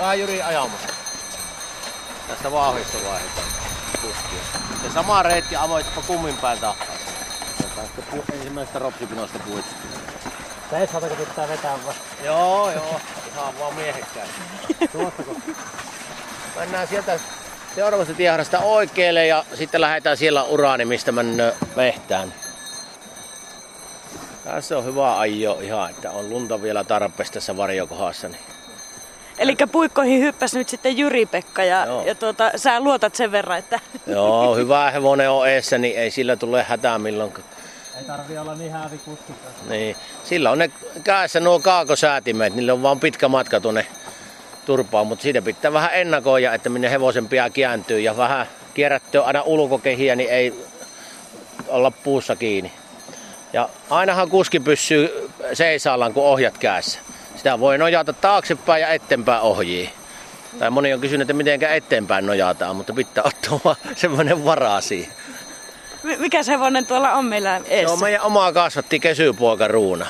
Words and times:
Vähän 0.00 0.18
Jyri 0.18 0.42
ajamassa. 0.42 0.88
Tästä 2.28 2.52
vauhdista 2.52 2.98
vaihdetaan 3.08 3.46
kuskia. 3.92 4.60
Ja 4.84 4.90
sama 4.94 5.22
reitti 5.22 5.56
avoitpa 5.56 6.02
kummin 6.06 6.36
päin 6.36 6.58
tahtaa. 6.58 6.86
Tästä 7.76 8.02
pu- 8.12 8.34
ensimmäisestä 8.34 8.78
ropsipinosta 8.78 9.38
puhuit. 9.38 9.64
Seisaaltako 10.70 11.14
pitää 11.14 11.48
vetää 11.48 11.78
vasta? 11.86 12.02
Joo, 12.24 12.70
joo. 12.70 13.00
Ihan 13.32 13.58
vaan 13.58 13.74
miehekkään. 13.74 14.28
Tuossako? 14.92 15.36
Mennään 16.56 16.88
sieltä 16.88 17.20
seuraavasta 17.74 18.14
tieharasta 18.14 18.58
oikealle 18.58 19.26
ja 19.26 19.44
sitten 19.54 19.80
lähdetään 19.80 20.16
siellä 20.16 20.44
uraani, 20.44 20.84
mistä 20.84 21.12
mennään 21.12 21.52
mehtään. 21.76 22.34
Tässä 24.44 24.78
on 24.78 24.84
hyvä 24.84 25.18
ajo 25.18 25.58
ihan, 25.60 25.90
että 25.90 26.10
on 26.10 26.30
lunta 26.30 26.62
vielä 26.62 26.84
tarpeesta 26.84 27.34
tässä 27.34 27.56
varjokohdassa. 27.56 28.28
Niin. 28.28 28.49
Eli 29.40 29.56
puikkoihin 29.72 30.20
hyppäsi 30.20 30.58
nyt 30.58 30.68
sitten 30.68 30.96
Jyri-Pekka 30.96 31.64
ja, 31.64 31.86
Joo. 31.86 32.02
ja 32.06 32.14
tuota, 32.14 32.50
sä 32.56 32.80
luotat 32.80 33.14
sen 33.14 33.32
verran, 33.32 33.58
että 33.58 33.80
Joo, 34.06 34.56
hyvä 34.56 34.90
hevonen 34.90 35.30
on 35.30 35.48
eessä, 35.48 35.78
niin 35.78 35.98
ei 35.98 36.10
sillä 36.10 36.36
tule 36.36 36.62
hätää 36.62 36.98
milloinkaan. 36.98 37.46
Ei 37.98 38.04
tarvi 38.04 38.38
olla 38.38 38.54
niin 38.54 38.72
häävi. 38.72 39.00
Niin. 39.68 39.96
Sillä 40.24 40.50
on 40.50 40.58
ne 40.58 40.70
käessä 41.04 41.40
nuo 41.40 41.60
kaakosäätimet, 41.60 42.54
niillä 42.54 42.72
on 42.72 42.82
vaan 42.82 43.00
pitkä 43.00 43.28
matka 43.28 43.60
tuonne 43.60 43.86
turpaan, 44.66 45.06
mutta 45.06 45.22
siitä 45.22 45.42
pitää 45.42 45.72
vähän 45.72 45.90
ennakoida, 45.92 46.54
että 46.54 46.68
minne 46.68 46.90
hevosen 46.90 47.28
pian 47.28 47.52
kääntyy 47.52 48.00
ja 48.00 48.16
vähän 48.16 48.46
kierrättyä 48.74 49.22
aina 49.22 49.42
ulkokehiä, 49.42 50.16
niin 50.16 50.30
ei 50.30 50.54
olla 51.68 51.90
puussa 51.90 52.36
kiinni. 52.36 52.72
Ja 53.52 53.68
ainahan 53.90 54.28
kuski 54.28 54.60
pysyy 54.60 55.30
seisaallaan, 55.52 56.14
kun 56.14 56.24
ohjat 56.24 56.58
kädessä. 56.58 56.98
Sitä 57.40 57.60
voi 57.60 57.78
nojata 57.78 58.12
taaksepäin 58.12 58.80
ja 58.82 58.88
eteenpäin 58.88 59.40
ohjiin. 59.42 59.90
Tai 60.58 60.70
moni 60.70 60.92
on 60.94 61.00
kysynyt, 61.00 61.24
että 61.30 61.32
miten 61.32 61.62
eteenpäin 61.62 62.26
nojataan, 62.26 62.76
mutta 62.76 62.92
pitää 62.92 63.24
ottaa 63.26 63.76
semmoinen 63.96 64.44
varaa 64.44 64.80
siihen. 64.80 65.12
mi- 66.02 66.16
mikä 66.16 66.42
se 66.42 66.52
hevonen 66.52 66.86
tuolla 66.86 67.12
on 67.12 67.24
meillä 67.24 67.58
Se 67.58 67.64
eessä? 67.74 67.92
on 67.92 68.00
meidän 68.00 68.20
oma 68.22 68.52
kasvatti 68.52 69.00
kesypoika 69.00 69.68
Ruuna. 69.68 70.06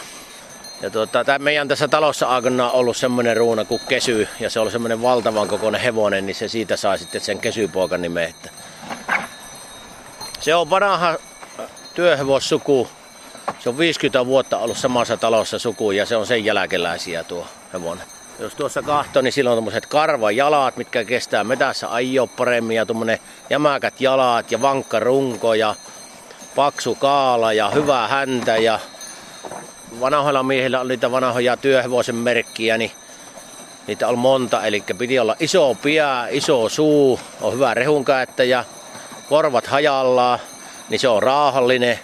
Ja 0.83 0.91
tuota, 0.91 1.25
tää 1.25 1.39
meidän 1.39 1.69
tässä 1.69 1.89
talossa 1.89 2.27
aikana 2.27 2.71
ollut 2.71 2.97
semmoinen 2.97 3.37
ruuna 3.37 3.65
kuin 3.65 3.81
kesy, 3.89 4.29
ja 4.41 4.51
se 4.51 4.61
oli 4.61 4.71
semmoinen 4.71 5.03
valtavan 5.03 5.49
kokoinen 5.49 5.81
hevonen, 5.81 6.27
niin 6.27 6.35
se 6.37 6.49
siitä 6.49 6.77
saa 6.77 6.97
sitten 6.97 7.21
sen 7.21 7.39
kesypoikan 7.39 8.03
nimen. 8.03 8.25
Että 8.29 8.51
se 10.41 10.55
on 10.55 10.71
vanha 10.71 11.15
työhevossuku. 11.95 12.89
Se 13.59 13.69
on 13.69 13.79
50 13.79 14.27
vuotta 14.27 14.59
ollut 14.59 14.77
samassa 14.77 15.17
talossa 15.17 15.59
suku 15.59 15.91
ja 15.91 16.07
se 16.07 16.17
on 16.17 16.27
sen 16.27 16.45
jälkeläisiä 16.45 17.25
tuo 17.25 17.47
hevonen. 17.73 18.07
Jos 18.39 18.55
tuossa 18.55 18.83
kahtoo, 18.83 19.23
niin 19.23 19.33
silloin 19.33 19.53
on 19.53 19.57
tommoset 19.57 19.87
karvajalat, 19.87 20.77
mitkä 20.77 21.05
kestää 21.05 21.45
metässä 21.45 21.93
ajoa 21.93 22.27
paremmin 22.27 22.77
ja 22.77 22.87
tuommoinen 22.87 23.19
jämäkät 23.51 24.01
jalat 24.01 24.53
ja 24.53 24.63
vankka 24.63 25.01
runko 25.01 25.55
ja 25.55 25.75
paksu 26.57 26.95
kaala 26.95 27.53
ja 27.53 27.71
hyvä 27.71 28.09
häntä 28.09 28.57
ja 28.57 28.79
vanhoilla 30.01 30.43
miehillä 30.43 30.81
oli 30.81 30.89
niitä 30.89 31.11
vanhoja 31.11 31.57
työhevosen 31.57 32.15
merkkiä, 32.15 32.79
niin 32.79 32.93
niitä 33.87 34.09
on 34.09 34.19
monta, 34.19 34.67
eli 34.67 34.85
piti 34.99 35.19
olla 35.19 35.37
iso 35.41 35.77
pää, 35.83 36.29
iso 36.29 36.69
suu, 36.69 37.21
on 37.41 37.55
hyvä 37.55 37.75
rehunkäyttäjä, 37.75 38.65
korvat 39.29 39.67
hajallaan, 39.67 40.39
niin 40.89 41.01
se 41.01 41.09
on 41.09 41.23
raahallinen, 41.23 41.99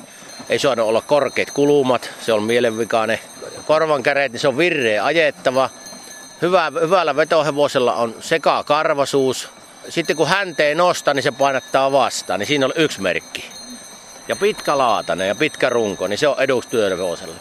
ei 0.48 0.58
saanut 0.58 0.88
olla 0.88 1.00
korkeat 1.00 1.50
kulumat, 1.50 2.10
se 2.20 2.32
on 2.32 2.42
mielenvikainen. 2.42 3.18
Korvan 3.66 4.02
käreet, 4.02 4.32
niin 4.32 4.40
se 4.40 4.48
on 4.48 4.58
virreä 4.58 5.04
ajettava. 5.04 5.70
Hyvä, 6.42 6.72
hyvällä 6.80 7.16
vetohevosella 7.16 7.94
on 7.94 8.14
seka 8.20 8.64
karvasuus. 8.64 9.48
Sitten 9.88 10.16
kun 10.16 10.28
hänteen 10.28 10.76
nostaa, 10.76 11.14
niin 11.14 11.22
se 11.22 11.30
painattaa 11.32 11.92
vastaan, 11.92 12.40
niin 12.40 12.46
siinä 12.46 12.66
on 12.66 12.72
yksi 12.76 13.00
merkki. 13.00 13.50
Ja 14.28 14.36
pitkä 14.36 14.78
laatanen 14.78 15.28
ja 15.28 15.34
pitkä 15.34 15.68
runko, 15.68 16.06
niin 16.06 16.18
se 16.18 16.28
on 16.28 16.36
eduksi 16.38 16.68
työhevoselle. 16.68 17.34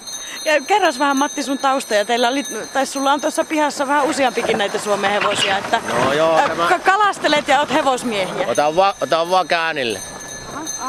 Ja 0.46 0.62
kerros 0.68 1.00
vähän 1.00 1.18
Matti 1.18 1.44
sun 1.44 1.58
tausta 1.58 1.96
ja 1.96 2.06
teillä 2.06 2.28
oli, 2.28 2.44
tai 2.74 2.86
sulla 2.86 3.14
on 3.14 3.22
tuossa 3.22 3.44
pihassa 3.46 3.88
vähän 3.88 4.06
useampikin 4.06 4.58
näitä 4.58 4.80
Suomen 4.80 5.12
hevosia, 5.12 5.58
että 5.58 5.82
No 6.06 6.14
joo, 6.14 6.38
ä, 6.38 6.48
tämä- 6.48 6.68
ka- 6.70 6.80
kalastelet 6.80 7.48
ja 7.48 7.60
oot 7.60 7.74
hevosmiehiä. 7.74 8.48
Ota 8.48 8.76
vaan, 8.76 8.94
ota 9.02 9.30
vaan 9.30 9.48
käännille. 9.48 10.00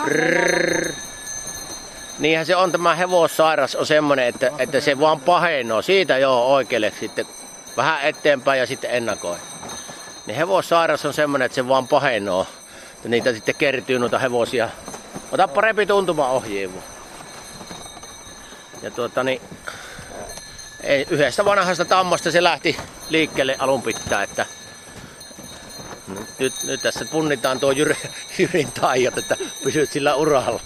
Rrrr. 0.04 0.92
Niinhän 2.18 2.46
se 2.46 2.56
on 2.56 2.72
tämä 2.72 2.94
hevossairas 2.94 3.74
on 3.74 3.86
semmonen, 3.86 4.26
että, 4.26 4.50
että 4.58 4.80
se 4.80 5.00
vaan 5.00 5.20
pahenoo. 5.20 5.82
Siitä 5.82 6.18
joo 6.18 6.54
oikealle 6.54 6.92
sitten 7.00 7.26
vähän 7.76 8.02
eteenpäin 8.02 8.60
ja 8.60 8.66
sitten 8.66 8.90
ennakoi. 8.90 9.36
Niin 10.26 10.36
hevossairas 10.36 11.04
on 11.04 11.14
semmonen, 11.14 11.46
että 11.46 11.54
se 11.54 11.68
vaan 11.68 11.88
pahenoo. 11.88 12.46
Ja 13.04 13.10
niitä 13.10 13.32
sitten 13.32 13.54
kertyy 13.54 13.98
noita 13.98 14.18
hevosia. 14.18 14.68
Ota 15.32 15.48
parempi 15.48 15.86
tuntuma 15.86 16.28
ohjiin. 16.28 16.82
Ja 18.82 18.90
tuota 18.90 19.24
niin, 19.24 19.40
ei, 20.82 21.06
yhdestä 21.10 21.44
vanhasta 21.44 21.84
tammasta 21.84 22.30
se 22.30 22.42
lähti 22.42 22.76
liikkeelle 23.08 23.56
alun 23.58 23.82
pitää, 23.82 24.22
että 24.22 24.46
nyt, 26.38 26.54
nyt, 26.64 26.82
tässä 26.82 27.04
punnitaan 27.04 27.60
tuo 27.60 27.70
Jyri, 27.70 27.96
Jyrin 28.38 28.72
taijat, 28.72 29.18
että 29.18 29.36
pysyt 29.64 29.90
sillä 29.90 30.14
uralla. 30.14 30.60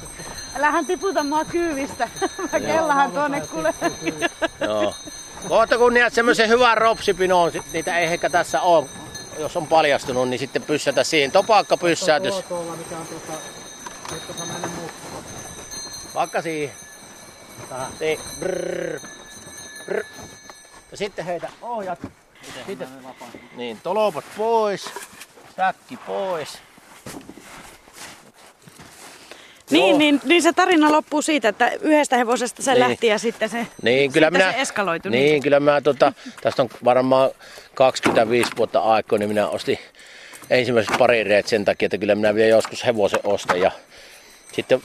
Älähän 0.61 0.87
tiputa 0.87 1.25
mua 1.25 1.45
kyyvistä. 1.45 2.09
Mä 2.53 2.61
kellahan 2.61 3.13
tuonne 3.13 3.41
kuule. 3.41 3.75
Joo. 4.61 4.95
Kohta 5.49 5.79
kun 5.79 5.95
näet 5.95 6.13
semmoisen 6.13 6.49
hyvän 6.49 6.79
ropsipinoon, 6.79 7.53
sit 7.53 7.73
niitä 7.73 7.99
ei 7.99 8.07
ehkä 8.07 8.31
tässä 8.31 8.61
ole, 8.61 8.87
jos 9.39 9.57
on 9.57 9.67
paljastunut, 9.67 10.29
niin 10.29 10.39
sitten 10.39 10.63
pyssätä 10.63 11.05
siihen. 11.05 11.33
Topakka 11.33 11.77
pyssäytys. 11.77 12.35
Tuo 12.35 12.43
tuolla, 12.43 12.77
mikä 12.77 12.97
on 12.97 13.07
tuossa, 13.07 13.33
nyt 14.13 14.27
tuossa 14.27 14.45
mennä 14.47 14.69
mukaan. 14.69 15.25
Vaikka 16.15 16.43
siihen. 16.43 16.77
Niin. 18.01 18.21
Brrr. 18.41 19.01
Brrr. 19.85 20.05
Ja 20.91 20.97
sitten 20.97 21.25
heitä 21.25 21.49
ohjat. 21.63 21.99
Sitten, 22.67 22.89
niin, 23.57 23.81
tolopat 23.83 24.25
pois. 24.37 24.91
Säkki 25.57 25.97
pois. 25.97 26.59
Niin, 29.71 29.99
niin, 29.99 30.21
niin 30.25 30.43
se 30.43 30.53
tarina 30.53 30.93
loppuu 30.93 31.23
siitä, 31.23 31.49
että 31.49 31.71
yhdestä 31.81 32.17
hevosesta 32.17 32.63
se 32.63 32.71
Niin. 32.71 32.81
lähti 32.81 33.07
ja 33.07 33.19
sitten 33.19 33.49
se, 33.49 33.67
Niin, 33.83 34.13
kyllä 34.13 34.27
sitten 34.27 34.43
minä, 34.43 34.53
se 34.53 34.61
eskaloitui. 34.61 35.11
Niin, 35.13 35.43
kyllä 35.43 35.61
mä 35.61 35.81
tota, 35.81 36.13
tästä 36.41 36.63
on 36.63 36.69
varmaan 36.85 37.31
25 37.75 38.51
vuotta 38.57 38.81
aikaa, 38.81 39.19
niin 39.19 39.29
minä 39.29 39.49
ostin 39.49 39.79
ensimmäiset 40.51 40.95
parireet 40.99 41.47
sen 41.47 41.65
takia, 41.65 41.87
että 41.87 41.99
kyllä 41.99 42.15
minä 42.15 42.35
vielä 42.35 42.49
joskus 42.49 42.87
hevosen 42.87 43.21
ostan. 43.25 43.61
Ja 43.61 43.71
sitten 44.53 44.83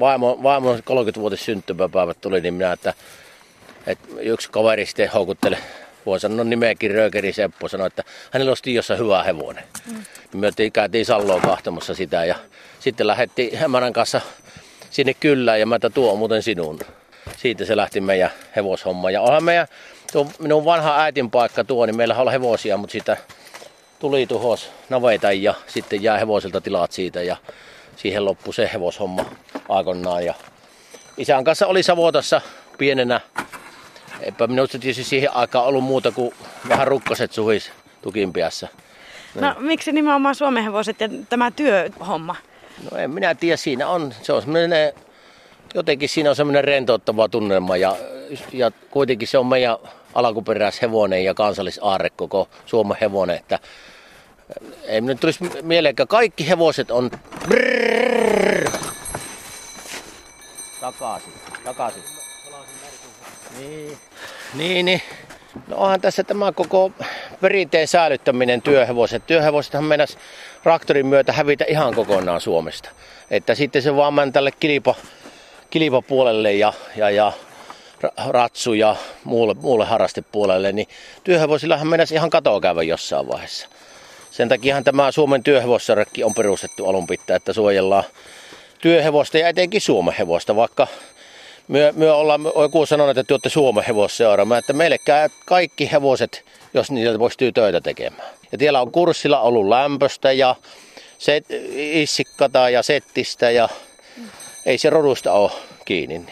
vaimo, 0.00 0.38
vaimo 0.42 0.76
30-vuotis 0.76 1.44
syntymäpäivät 1.44 2.20
tuli, 2.20 2.40
niin 2.40 2.54
minä, 2.54 2.72
että, 2.72 2.94
että 3.86 4.08
yksi 4.20 4.50
kaveri 4.50 4.86
sitten 4.86 5.10
houkutteli, 5.10 5.56
voi 6.06 6.20
sanoa 6.20 6.44
nimeäkin 6.44 6.90
Röökeri 6.90 7.32
Seppo, 7.32 7.68
sanoi, 7.68 7.86
että 7.86 8.04
hänellä 8.30 8.52
osti 8.52 8.74
jossain 8.74 9.00
hyvä 9.00 9.22
hevonen. 9.22 9.64
Mm. 9.86 10.04
Niin 10.32 10.40
me 10.40 10.70
käytiin 10.72 11.06
Salloon 11.06 11.40
kahtamassa 11.40 11.94
sitä 11.94 12.24
ja 12.24 12.34
sitten 12.80 13.06
lähdettiin 13.06 13.58
Hämärän 13.58 13.92
kanssa 13.92 14.20
sinne 14.90 15.14
kylään 15.14 15.60
ja 15.60 15.66
mä, 15.66 15.76
että 15.76 15.90
tuo 15.90 16.16
muuten 16.16 16.42
sinun. 16.42 16.80
Siitä 17.36 17.64
se 17.64 17.76
lähti 17.76 18.00
meidän 18.00 18.30
hevoshomma. 18.56 19.10
Ja 19.10 19.22
onhan 19.22 19.44
meidän, 19.44 19.66
tuo 20.12 20.26
minun 20.38 20.64
vanha 20.64 21.02
äitin 21.02 21.30
paikka 21.30 21.64
tuo, 21.64 21.86
niin 21.86 21.96
meillä 21.96 22.14
on 22.14 22.30
hevosia, 22.32 22.76
mutta 22.76 22.92
sitä 22.92 23.16
tuli 23.98 24.26
tuhos 24.26 24.70
naveita 24.88 25.32
ja 25.32 25.54
sitten 25.66 26.02
jää 26.02 26.18
hevosilta 26.18 26.60
tilat 26.60 26.92
siitä 26.92 27.22
ja 27.22 27.36
siihen 27.96 28.24
loppui 28.24 28.54
se 28.54 28.70
hevoshomma 28.72 29.24
aikoinaan. 29.68 30.24
Ja 30.24 30.34
isän 31.16 31.44
kanssa 31.44 31.66
oli 31.66 31.82
Savotassa 31.82 32.40
pienenä. 32.78 33.20
Eipä 34.20 34.46
minusta 34.46 34.78
tietysti 34.78 35.04
siihen 35.04 35.34
aikaan 35.34 35.66
ollut 35.66 35.84
muuta 35.84 36.12
kuin 36.12 36.34
vähän 36.68 36.86
rukkaset 36.86 37.32
suhis 37.32 37.72
tukinpiässä. 38.02 38.68
No 39.34 39.54
miksi 39.58 39.92
nimenomaan 39.92 40.34
Suomen 40.34 40.64
hevoset 40.64 41.00
ja 41.00 41.08
tämä 41.28 41.50
työhomma? 41.50 42.36
No 42.90 42.98
en 42.98 43.10
minä 43.10 43.34
tiedä, 43.34 43.56
siinä 43.56 43.88
on, 43.88 44.14
se 44.22 44.32
on 44.32 44.42
semmoinen, 44.42 44.92
jotenkin 45.74 46.08
siinä 46.08 46.30
on 46.30 46.36
semmoinen 46.36 46.64
rentouttava 46.64 47.28
tunnelma 47.28 47.76
ja, 47.76 47.96
ja 48.52 48.70
kuitenkin 48.90 49.28
se 49.28 49.38
on 49.38 49.46
meidän 49.46 49.76
alkuperäishevonen 50.14 51.24
ja 51.24 51.34
kansallisaarre 51.34 52.10
koko 52.10 52.48
Suomen 52.66 52.96
hevonen, 53.00 53.36
että 53.36 53.58
ei 54.84 55.00
minun 55.00 55.18
tulisi 55.18 55.44
mieleen, 55.62 55.90
että 55.90 56.06
kaikki 56.06 56.48
hevoset 56.48 56.90
on 56.90 57.10
brrrr. 57.48 58.70
takaisin, 60.80 61.32
takaisin. 61.64 62.02
Niin, 63.58 63.98
niin, 64.54 64.84
niin. 64.86 65.02
No 65.68 65.76
onhan 65.76 66.00
tässä 66.00 66.24
tämä 66.24 66.52
koko 66.52 66.92
perinteen 67.40 67.88
säilyttäminen 67.88 68.62
työhevoset. 68.62 69.26
Työhevosethan 69.26 69.84
mennäisi 69.84 70.18
traktorin 70.62 71.06
myötä 71.06 71.32
hävitä 71.32 71.64
ihan 71.68 71.94
kokonaan 71.94 72.40
Suomesta. 72.40 72.90
Että 73.30 73.54
sitten 73.54 73.82
se 73.82 73.96
vaan 73.96 74.14
meni 74.14 74.32
tälle 74.32 74.50
kilpa, 74.60 74.94
kilpapuolelle 75.70 76.52
ja, 76.52 76.72
ja, 76.96 77.10
ja 77.10 77.32
ra- 78.04 78.28
ratsu 78.28 78.74
ja 78.74 78.96
muulle, 79.24 79.54
muulle 79.54 79.84
harrastepuolelle, 79.84 80.72
niin 80.72 80.88
työhevosillahan 81.24 81.86
mennäisi 81.86 82.14
ihan 82.14 82.30
katoa 82.30 82.60
käydä 82.60 82.82
jossain 82.82 83.28
vaiheessa. 83.28 83.68
Sen 84.30 84.48
takiahan 84.48 84.84
tämä 84.84 85.12
Suomen 85.12 85.42
työhevossarrekki 85.42 86.24
on 86.24 86.34
perustettu 86.34 86.88
alun 86.88 87.06
pitää, 87.06 87.36
että 87.36 87.52
suojellaan 87.52 88.04
työhevosta 88.80 89.38
ja 89.38 89.48
etenkin 89.48 89.80
Suomen 89.80 90.14
hevosta, 90.18 90.56
vaikka 90.56 90.86
myö, 91.68 91.92
myö 91.92 92.14
ollaan 92.14 92.40
joku 92.44 92.86
sanonut, 92.86 93.18
että 93.18 93.28
te 93.28 93.34
olette 93.34 93.48
Suomen 93.48 93.84
hevosseuraamme, 93.84 94.58
että 94.58 94.72
meille 94.72 94.98
käy 94.98 95.28
kaikki 95.46 95.92
hevoset, 95.92 96.44
jos 96.74 96.90
niitä 96.90 97.18
pystyy 97.18 97.52
töitä 97.52 97.80
tekemään. 97.80 98.28
Ja 98.52 98.58
siellä 98.58 98.80
on 98.80 98.92
kurssilla 98.92 99.40
ollut 99.40 99.68
lämpöstä 99.68 100.32
ja 100.32 100.54
set, 101.18 101.44
issikkata 101.76 102.70
ja 102.70 102.82
settistä 102.82 103.50
ja 103.50 103.68
ei 104.66 104.78
se 104.78 104.90
rodusta 104.90 105.32
ole 105.32 105.50
kiinni. 105.84 106.26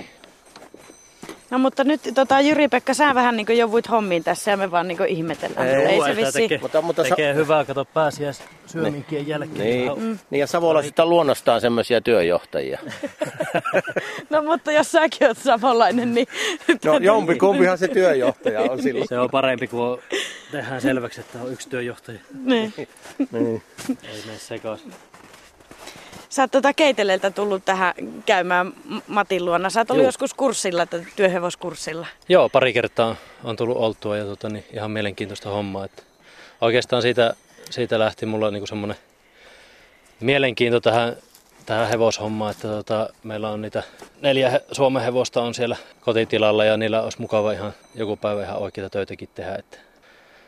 Niin. 1.47 1.51
No 1.51 1.59
mutta 1.59 1.85
nyt 1.85 2.01
tota, 2.15 2.41
Jyri-Pekka, 2.41 2.95
sä 2.95 3.15
vähän 3.15 3.37
niin 3.37 3.59
jouduit 3.59 3.91
hommiin 3.91 4.25
tässä 4.25 4.51
ja 4.51 4.57
me 4.57 4.71
vaan 4.71 4.89
niin 4.89 5.07
ihmetellään. 5.09 5.69
Ei, 5.69 5.75
ei 5.75 6.01
se 6.03 6.17
vissi. 6.17 6.33
tekee. 6.33 6.59
Mutta, 6.59 6.83
mutta 6.83 7.03
Tekee 7.03 7.35
hyvää, 7.35 7.65
kato 7.65 7.85
pääsiäis 7.85 8.43
syöminkien 8.67 9.27
jälkeen. 9.27 9.59
Niin, 9.59 9.99
mm. 9.99 10.19
niin 10.31 10.41
ja 10.41 10.47
Savolaiset 10.47 10.99
on 10.99 11.11
luonnostaan 11.11 11.61
semmoisia 11.61 12.01
työjohtajia. 12.01 12.79
No 14.31 14.43
mutta 14.43 14.73
jos 14.73 14.93
säkin 14.93 15.29
oot 15.29 15.39
samanlainen, 15.39 16.15
niin... 16.15 16.27
No 16.85 16.99
jompikumpihan 17.13 17.79
se 17.79 17.89
työjohtaja 17.89 18.61
on 18.61 18.83
silloin. 18.83 19.09
Se 19.09 19.19
on 19.19 19.31
parempi, 19.31 19.67
kun 19.67 19.99
tehdään 20.53 20.81
selväksi, 20.81 21.21
että 21.21 21.39
on 21.43 21.53
yksi 21.53 21.69
työjohtaja. 21.69 22.19
niin. 22.45 22.73
Niin. 23.33 23.63
Ei 23.89 24.23
mene 24.27 24.39
sekaisin. 24.39 24.93
Sä 26.29 26.43
oot 26.43 26.51
tota 26.51 26.73
Keiteleeltä 26.75 27.31
tullut 27.31 27.65
tähän 27.65 27.95
käymään 28.27 28.73
Matin 29.07 29.45
luona. 29.45 29.71
Sä 29.71 29.81
oot 29.81 29.91
ollut 29.91 30.03
Juu. 30.03 30.09
joskus 30.09 30.35
kurssilla, 30.35 30.87
työhevoskurssilla. 31.17 32.07
Joo, 32.29 32.49
pari 32.49 32.73
kertaa 32.73 33.17
on 33.45 33.57
tullut 33.57 33.77
oltua 33.77 34.17
ja 34.17 34.25
tota, 34.25 34.49
niin 34.49 34.65
ihan 34.73 34.91
mielenkiintoista 34.91 35.51
hommaa. 35.51 35.85
Että 35.85 36.03
oikeastaan 36.61 37.03
siitä, 37.03 37.35
siitä 37.71 37.99
lähti 37.99 38.27
mulla 38.27 38.51
niinku 38.51 38.67
semmoinen 38.67 38.97
mielenkiinto 40.21 40.81
tähän, 40.81 41.17
tähän 41.67 41.89
hevoshommaan, 41.89 42.51
että 42.51 42.69
tota, 42.69 43.09
meillä 43.23 43.51
on 43.51 43.63
niitä 43.63 43.83
neljä 44.21 44.61
Suomen 44.73 45.03
hevosta 45.03 45.43
on 45.43 45.55
siellä 45.55 45.77
kotitilalla 46.01 46.65
ja 46.65 46.77
niillä 46.77 47.03
olisi 47.03 47.21
mukava 47.21 47.53
ihan 47.53 47.73
joku 47.95 48.17
päivä 48.17 48.43
ihan 48.43 48.59
oikeita 48.59 48.91
töitäkin 48.91 49.29
tehdä. 49.35 49.55
Että 49.55 49.79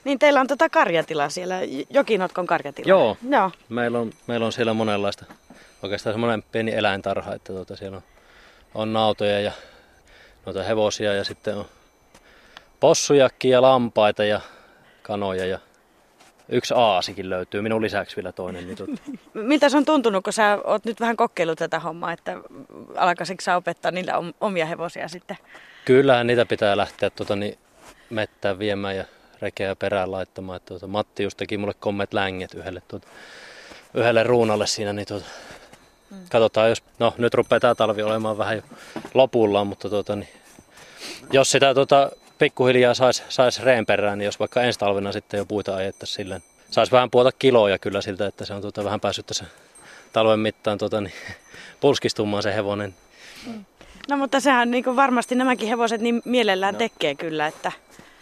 Niin 0.05 0.19
teillä 0.19 0.41
on 0.41 0.47
tota 0.47 0.69
karjatila 0.69 1.29
siellä, 1.29 1.61
Jokinotkon 1.91 2.47
karjatila. 2.47 2.89
Joo. 2.89 3.17
Joo. 3.31 3.51
meillä, 3.69 3.99
on, 3.99 4.13
meillä 4.27 4.47
on 4.47 4.53
siellä 4.53 4.75
monenlaista, 4.75 5.25
oikeastaan 5.83 6.15
semmoinen 6.15 6.43
pieni 6.43 6.75
eläintarha, 6.75 7.35
että 7.35 7.53
tota, 7.53 7.77
siellä 7.77 7.97
on, 7.97 8.03
on 8.75 8.93
nautoja 8.93 9.41
ja 9.41 9.53
noita 10.47 10.63
hevosia 10.63 11.15
ja 11.15 11.25
sitten 11.25 11.57
on 11.57 11.65
possujakin 12.81 13.51
ja 13.51 13.63
lampaita 13.63 14.25
ja 14.25 14.41
kanoja 15.03 15.47
ja 15.47 15.59
yksi 16.49 16.75
aasikin 16.77 17.31
löytyy, 17.31 17.63
minun 17.63 17.83
lisäksi 17.83 18.17
vielä 18.17 18.33
toinen. 18.33 18.67
Niin 18.67 18.77
tota, 18.77 18.93
Miltä 19.35 19.69
se 19.69 19.77
on 19.77 19.85
tuntunut, 19.85 20.25
kun 20.25 20.33
sä 20.33 20.59
oot 20.65 20.85
nyt 20.85 21.01
vähän 21.01 21.17
kokeillut 21.17 21.59
tätä 21.59 21.79
hommaa, 21.81 22.13
että 22.13 22.37
alkaisitko 22.97 23.43
sä 23.43 23.57
opettaa 23.57 23.91
niillä 23.91 24.19
om- 24.19 24.35
omia 24.41 24.67
hevosia 24.67 25.09
sitten? 25.09 25.37
kyllähän 25.89 26.27
niitä 26.27 26.47
pitää 26.47 26.77
lähteä 26.77 27.11
tota, 27.11 27.37
niin, 27.37 27.59
mettään 28.11 28.59
viemään 28.59 28.97
ja 28.97 29.05
rekeä 29.43 29.77
perään 29.77 30.13
laittamaan. 30.13 30.57
Että, 30.57 30.75
tota, 30.75 30.87
Matti 30.87 31.23
just 31.23 31.37
teki 31.37 31.59
mulle 31.59 31.75
kommet 31.75 32.15
länget 32.15 32.55
yhdelle, 32.55 32.83
tota, 32.89 33.09
yhdelle 33.95 34.23
ruunalle 34.23 34.67
siinä. 34.67 34.93
Niin, 34.93 35.07
tota, 36.09 36.29
Katsotaan, 36.29 36.69
jos, 36.69 36.83
no 36.99 37.15
nyt 37.19 37.35
rupeaa 37.35 37.61
tämä 37.61 37.75
talvi 37.75 38.03
olemaan 38.03 38.39
vähän 38.39 38.57
jo 38.57 38.63
lopullaan, 39.15 39.67
mutta 39.67 39.91
tota, 39.91 40.17
niin, 40.17 40.29
jos 41.33 41.51
sitä 41.51 41.75
tota, 41.75 42.11
pikkuhiljaa 42.39 42.95
saisi 42.95 43.23
sais 43.29 43.63
reen 43.63 43.87
perään, 43.87 44.19
niin 44.19 44.27
jos 44.27 44.41
vaikka 44.41 44.63
ensi 44.63 44.79
talvena 44.79 45.13
sitten 45.13 45.39
jo 45.39 45.47
puita 45.47 45.77
ajettaisiin 45.77 46.17
silleen, 46.17 46.43
saisi 46.71 46.93
vähän 46.93 47.11
puolta 47.11 47.33
kiloja 47.33 47.79
kyllä 47.79 48.01
siltä, 48.01 48.27
että 48.27 48.45
se 48.45 48.55
on 48.55 48.63
tota, 48.63 48.85
vähän 48.85 49.01
päässyt 49.01 49.27
tässä 49.27 49.45
talven 50.13 50.41
mittaan 50.41 50.79
tota, 50.79 51.01
niin, 51.01 51.15
pulskistumaan 51.81 52.43
se 52.43 52.55
hevonen. 52.55 52.95
No 54.09 54.17
mutta 54.17 54.41
sehän 54.41 54.71
niin 54.71 54.97
varmasti 54.97 55.35
nämäkin 55.35 55.69
hevoset 55.69 56.01
niin 56.01 56.23
mielellään 56.25 56.75
no. 56.75 56.79
tekee 56.79 57.15
kyllä, 57.15 57.47
että 57.47 57.73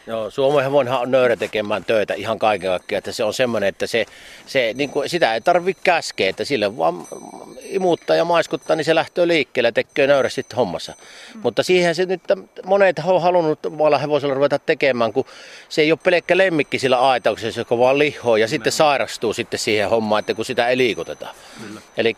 Joo, 0.07 0.31
Suomen 0.31 0.65
hevonenhan 0.65 1.01
on 1.01 1.11
nöyrä 1.11 1.37
tekemään 1.37 1.85
töitä 1.85 2.15
ihan 2.15 2.39
kaiken 2.39 2.71
kaikkiaan, 2.71 2.99
että 2.99 3.13
se 3.13 3.25
on 3.25 3.35
semmoinen, 3.35 3.69
että 3.69 3.87
se, 3.87 4.07
se 4.47 4.73
niin 4.75 4.91
kuin, 4.91 5.09
sitä 5.09 5.35
ei 5.35 5.41
tarvitse 5.41 5.83
käskeä, 5.85 6.31
että 6.31 6.45
sille 6.45 6.77
vaan 6.77 7.09
imuttaa 7.63 8.17
ja 8.17 8.25
maiskuttaa, 8.25 8.77
niin 8.77 8.85
se 8.85 8.95
lähtee 8.95 9.29
liikkeelle 9.29 9.69
ja 9.69 9.73
tekee 9.73 10.07
nöyrä 10.07 10.29
sitten 10.29 10.57
hommassa. 10.57 10.93
Mm. 11.35 11.41
Mutta 11.43 11.63
siihen 11.63 11.95
se 11.95 12.07
nyt 12.07 12.23
monet 12.65 13.01
on 13.05 13.23
halunnut 13.23 13.59
vailla 13.79 13.99
hevosella 13.99 14.35
ruveta 14.35 14.59
tekemään, 14.59 15.13
kun 15.13 15.25
se 15.69 15.83
ei 15.83 15.93
ole 15.93 15.99
pelkkä 16.03 16.37
lemmikki 16.37 16.79
sillä 16.79 16.99
aitauksessa, 16.99 17.61
joka 17.61 17.79
vaan 17.79 17.99
lihoo 17.99 18.37
ja 18.37 18.49
sitten 18.49 18.73
sairastuu 18.73 19.33
sitten 19.33 19.59
siihen 19.59 19.91
hommaan, 19.91 20.21
että 20.21 20.35
kun 20.35 20.45
sitä 20.45 20.69
ei 20.69 20.77
liikuteta. 20.77 21.29
Eli 21.97 22.17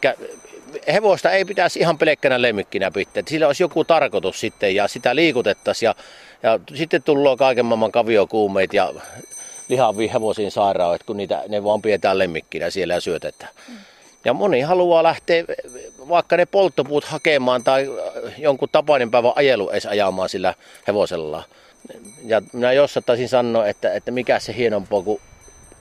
hevosta 0.93 1.31
ei 1.31 1.45
pitäisi 1.45 1.79
ihan 1.81 1.99
pelkkänä 1.99 2.43
lemmikkinä 2.43 2.91
pitää. 2.91 3.23
Sillä 3.27 3.47
olisi 3.47 3.63
joku 3.63 3.85
tarkoitus 3.85 4.41
sitten 4.41 4.75
ja 4.75 4.89
sitä 4.89 5.17
liikutettaisiin 5.17 5.87
ja, 5.87 5.95
ja 6.43 6.61
sitten 6.75 7.03
tulee 7.03 7.37
kaiken 7.37 7.67
maailman 7.67 7.93
kaviokuumeet 7.93 8.75
ja 8.75 8.95
lihavia 9.69 10.13
hevosiin 10.13 10.51
sairaudet, 10.51 11.03
kun 11.03 11.17
niitä, 11.17 11.43
ne 11.49 11.65
vaan 11.65 11.83
pidetään 11.83 12.19
lemmikkinä 12.19 12.71
siellä 12.71 12.95
ja 12.95 13.01
syötetään. 13.01 13.53
Ja 14.25 14.33
moni 14.33 14.61
haluaa 14.61 15.03
lähteä 15.03 15.45
vaikka 16.09 16.37
ne 16.37 16.47
polttopuut 16.47 17.05
hakemaan 17.05 17.65
tai 17.65 17.91
jonkun 18.39 18.69
tapainen 18.73 19.11
päivän 19.11 19.33
ajelu 19.37 19.71
edes 19.71 19.87
ajamaan 19.87 20.29
sillä 20.29 20.55
hevosella. 20.89 21.45
Ja 22.25 22.43
minä 22.53 22.73
jossain 22.73 23.05
taisin 23.05 23.29
sanoa, 23.29 23.67
että, 23.67 23.95
että 23.95 24.11
mikä 24.11 24.39
se 24.39 24.57
hienompaa 24.57 25.03
kuin 25.03 25.21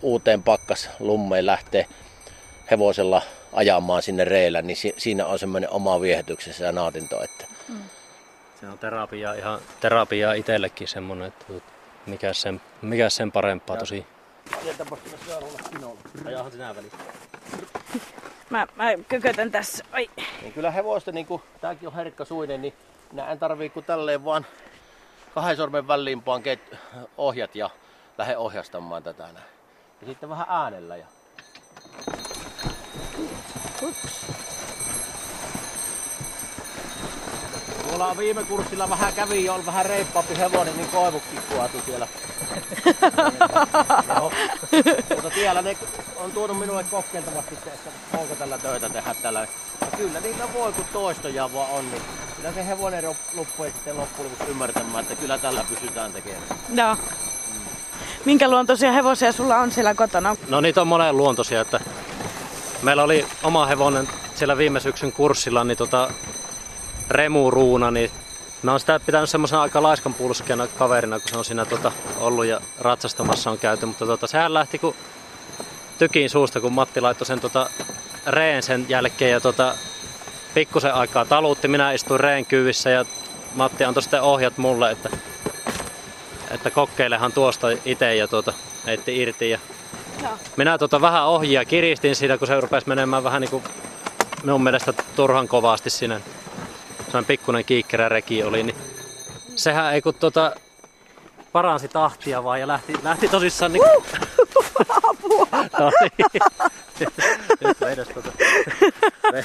uuteen 0.02 0.44
pakkas 0.44 0.90
lummeen 1.00 1.46
lähtee 1.46 1.86
hevosella 2.72 3.22
ajamaan 3.58 4.02
sinne 4.02 4.26
reillä, 4.26 4.62
niin 4.62 4.78
si- 4.78 4.94
siinä 4.98 5.26
on 5.26 5.40
semmoinen 5.40 5.70
oma 5.70 6.02
viehätyksessä 6.02 6.66
ja 6.66 6.72
nautinto. 6.72 7.24
Että 7.24 7.46
Se 8.60 8.68
on 8.68 8.78
terapiaa, 8.80 9.34
ihan 9.34 9.60
terapiaa 9.80 10.34
itsellekin 10.34 10.88
semmonen, 10.88 11.28
että 11.28 11.46
mikä 12.06 12.34
sen, 12.34 12.62
mikä 12.82 13.10
sen 13.10 13.32
parempaa 13.32 13.78
tosi. 13.78 14.06
Ajahan 16.26 16.52
sinä 16.52 16.76
väliin. 16.76 16.92
mä, 18.50 18.68
mä 18.76 18.86
kökötän 19.08 19.52
tässä. 19.52 19.86
Ai. 19.92 20.10
niin 20.42 20.54
kyllä 20.54 20.72
hevosta, 20.72 21.12
niin 21.12 21.26
kuin 21.26 21.42
tämäkin 21.62 21.88
on 21.88 21.96
herkkä 21.96 22.26
suinen, 22.26 22.62
niin 22.62 22.74
minä 23.12 23.32
en 23.32 23.40
tarvii 23.40 23.70
kuin 23.70 23.86
tälleen 23.86 24.26
vaan 24.26 24.46
kahden 25.36 25.58
sormen 25.58 25.88
väliin 25.88 26.26
vaan 26.26 26.42
ket- 26.42 26.78
ohjat 27.18 27.56
ja 27.56 27.70
lähde 28.18 28.38
ohjastamaan 28.38 29.04
tätä 29.04 29.24
näin. 29.24 29.46
Ja 30.02 30.08
sitten 30.08 30.30
vähän 30.30 30.46
äänellä. 30.50 30.96
Ja... 30.98 31.06
Tuolla 37.88 38.08
on 38.08 38.18
viime 38.18 38.44
kurssilla 38.44 38.90
vähän 38.90 39.14
kävi 39.14 39.46
jo, 39.46 39.54
on 39.54 39.66
vähän 39.66 39.86
reippaampi 39.86 40.38
hevonen, 40.38 40.78
niin 40.78 40.90
koivukki 40.90 41.38
kuatu 41.54 41.82
siellä. 41.86 42.08
Mutta 45.16 45.30
siellä 45.34 45.62
ne 45.62 45.78
on 46.16 46.32
tuonut 46.32 46.60
minulle 46.60 46.86
kokeiltavasti 46.92 47.56
se, 47.64 47.70
että 47.70 47.90
onko 48.18 48.36
tällä 48.36 48.58
töitä 48.58 48.90
tehdä 48.90 49.16
tällä. 49.22 49.48
Ja 49.82 49.88
kyllä 49.98 50.20
niillä 50.20 50.54
voi, 50.54 50.74
kun 50.74 50.86
toistoja 50.94 51.54
vaan 51.54 51.72
on, 51.72 51.92
niin 51.92 52.02
kyllä 52.36 52.52
se 52.52 52.68
hevonen 52.68 53.04
loppujen 53.36 53.74
sitten 53.74 53.98
loppujen 53.98 54.32
lopuksi 54.32 54.52
ymmärtämään, 54.52 55.00
että 55.00 55.16
kyllä 55.16 55.38
tällä 55.38 55.66
pysytään 55.70 56.14
tekemään. 56.14 56.44
Joo. 56.74 56.98
Minkä 58.26 58.50
luontoisia 58.50 58.92
hevosia 58.92 59.32
sulla 59.32 59.58
on 59.58 59.72
siellä 59.72 59.96
kotona? 59.96 60.36
No 60.50 60.62
niitä 60.62 60.82
on 60.82 60.88
monen 60.88 61.18
luontoisia, 61.18 61.62
että 61.62 61.80
meillä 62.82 63.04
oli 63.04 63.26
oma 63.44 63.66
hevonen 63.66 64.10
siellä 64.36 64.58
viime 64.58 64.80
syksyn 64.80 65.12
kurssilla, 65.12 65.64
niin 65.64 65.78
tota 65.78 66.12
Remu 67.10 67.52
Ruuna, 67.52 67.92
niin 67.92 68.12
mä 68.64 68.72
oon 68.72 68.80
sitä 68.80 69.00
pitänyt 69.06 69.30
semmoisena 69.30 69.62
aika 69.62 69.84
laiskan 69.84 70.14
pulskeena 70.14 70.68
kaverina, 70.68 71.20
kun 71.20 71.30
se 71.30 71.38
on 71.38 71.46
siinä 71.46 71.66
tota, 71.66 71.92
ollut 72.18 72.46
ja 72.46 72.62
ratsastamassa 72.80 73.52
on 73.52 73.58
käyty, 73.58 73.86
mutta 73.86 74.06
tota, 74.06 74.28
sehän 74.28 74.54
lähti 74.54 74.80
kun 74.80 74.96
tykin 75.98 76.30
suusta, 76.30 76.62
kun 76.62 76.74
Matti 76.74 77.02
laittoi 77.02 77.26
sen 77.26 77.40
tota, 77.40 77.70
reen 78.28 78.64
sen 78.64 78.86
jälkeen 78.90 79.32
ja 79.32 79.40
tota, 79.40 79.76
pikkusen 80.54 80.94
aikaa 80.94 81.26
taluutti. 81.26 81.68
Minä 81.68 81.92
istuin 81.92 82.20
reen 82.20 82.46
kyyvissä 82.46 82.90
ja 82.90 83.06
Matti 83.56 83.84
antoi 83.84 84.04
sitten 84.04 84.22
ohjat 84.22 84.58
mulle, 84.58 84.92
että, 84.92 85.10
että 86.52 86.70
kokeilehan 86.70 87.32
tuosta 87.32 87.68
itse 87.86 88.16
ja 88.16 88.28
tuota, 88.28 88.54
heitti 88.86 89.22
irti. 89.22 89.50
Ja 89.50 89.60
Joo. 90.24 90.38
minä 90.58 90.78
tota 90.78 91.02
vähän 91.02 91.26
ohjia 91.28 91.66
kiristin 91.66 92.16
siinä, 92.16 92.38
kun 92.38 92.48
se 92.48 92.62
rupesi 92.62 92.90
menemään 92.90 93.24
vähän 93.24 93.42
niin 93.42 93.52
kuin 93.52 93.64
minun 94.44 94.64
mielestä 94.64 94.94
turhan 95.16 95.48
kovasti 95.48 95.90
sinne. 95.90 96.22
Sellainen 96.98 97.26
pikkuinen 97.26 97.66
kiikkerä 97.66 98.10
reki 98.10 98.44
oli, 98.44 98.64
niin 98.64 98.76
sehän 99.56 99.94
ei 99.94 100.02
kun 100.02 100.14
tota, 100.14 100.56
paransi 101.52 101.88
tahtia 101.88 102.44
vaan 102.44 102.60
ja 102.60 102.68
lähti, 102.68 102.94
lähti 103.04 103.28
tosissaan 103.28 103.74
niin... 103.74 103.84
Apua! 105.10 105.48
no 105.80 105.92
niin. 106.02 106.42
Nyt 107.60 107.80
meidät 107.80 108.14
tota... 108.14 108.32
Me, 109.32 109.44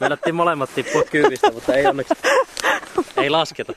meinattiin 0.00 0.34
molemmat 0.34 0.70
tippua 0.74 1.02
kyydistä, 1.02 1.52
mutta 1.52 1.74
ei 1.74 1.86
onneksi, 1.86 2.14
Ei 3.22 3.30
lasketa. 3.30 3.72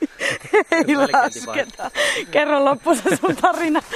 Ei 0.72 0.96
lasketa. 0.96 1.90
Kerro 2.30 2.64
loppu 2.64 2.94
se 2.94 3.16
sun 3.16 3.36
tarina. 3.36 3.82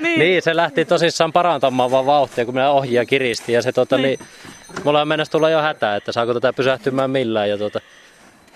Niin. 0.00 0.20
niin, 0.20 0.42
se 0.42 0.56
lähti 0.56 0.84
tosissaan 0.84 1.32
parantamaan 1.32 1.90
vaan 1.90 2.06
vauhtia, 2.06 2.44
kun 2.44 2.54
minä 2.54 2.70
ohjia 2.70 3.04
kiristin. 3.04 3.54
Ja 3.54 3.62
se 3.62 3.72
tota, 3.72 3.96
niin. 3.96 4.18
niin 4.68 4.84
mulla 4.84 5.00
on 5.00 5.08
mennessä 5.08 5.32
tulla 5.32 5.50
jo 5.50 5.60
hätää, 5.60 5.96
että 5.96 6.12
saako 6.12 6.34
tätä 6.34 6.52
pysähtymään 6.52 7.10
millään. 7.10 7.48
Ja 7.48 7.58
tota, 7.58 7.80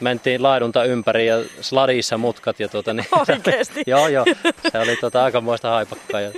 mentiin 0.01 0.43
laidunta 0.43 0.85
ympäri 0.85 1.27
ja 1.27 1.37
sladissa 1.61 2.19
mutkat. 2.19 2.61
Ja 2.61 2.69
tota, 2.69 2.93
niin, 2.93 3.07
Oikeesti? 3.13 3.83
joo, 3.93 4.09
joo. 4.09 4.25
Se 4.73 4.79
oli 4.79 4.97
tota, 4.97 5.25
aikamoista 5.25 5.71
haipakkaa. 5.71 6.21
Ja 6.21 6.33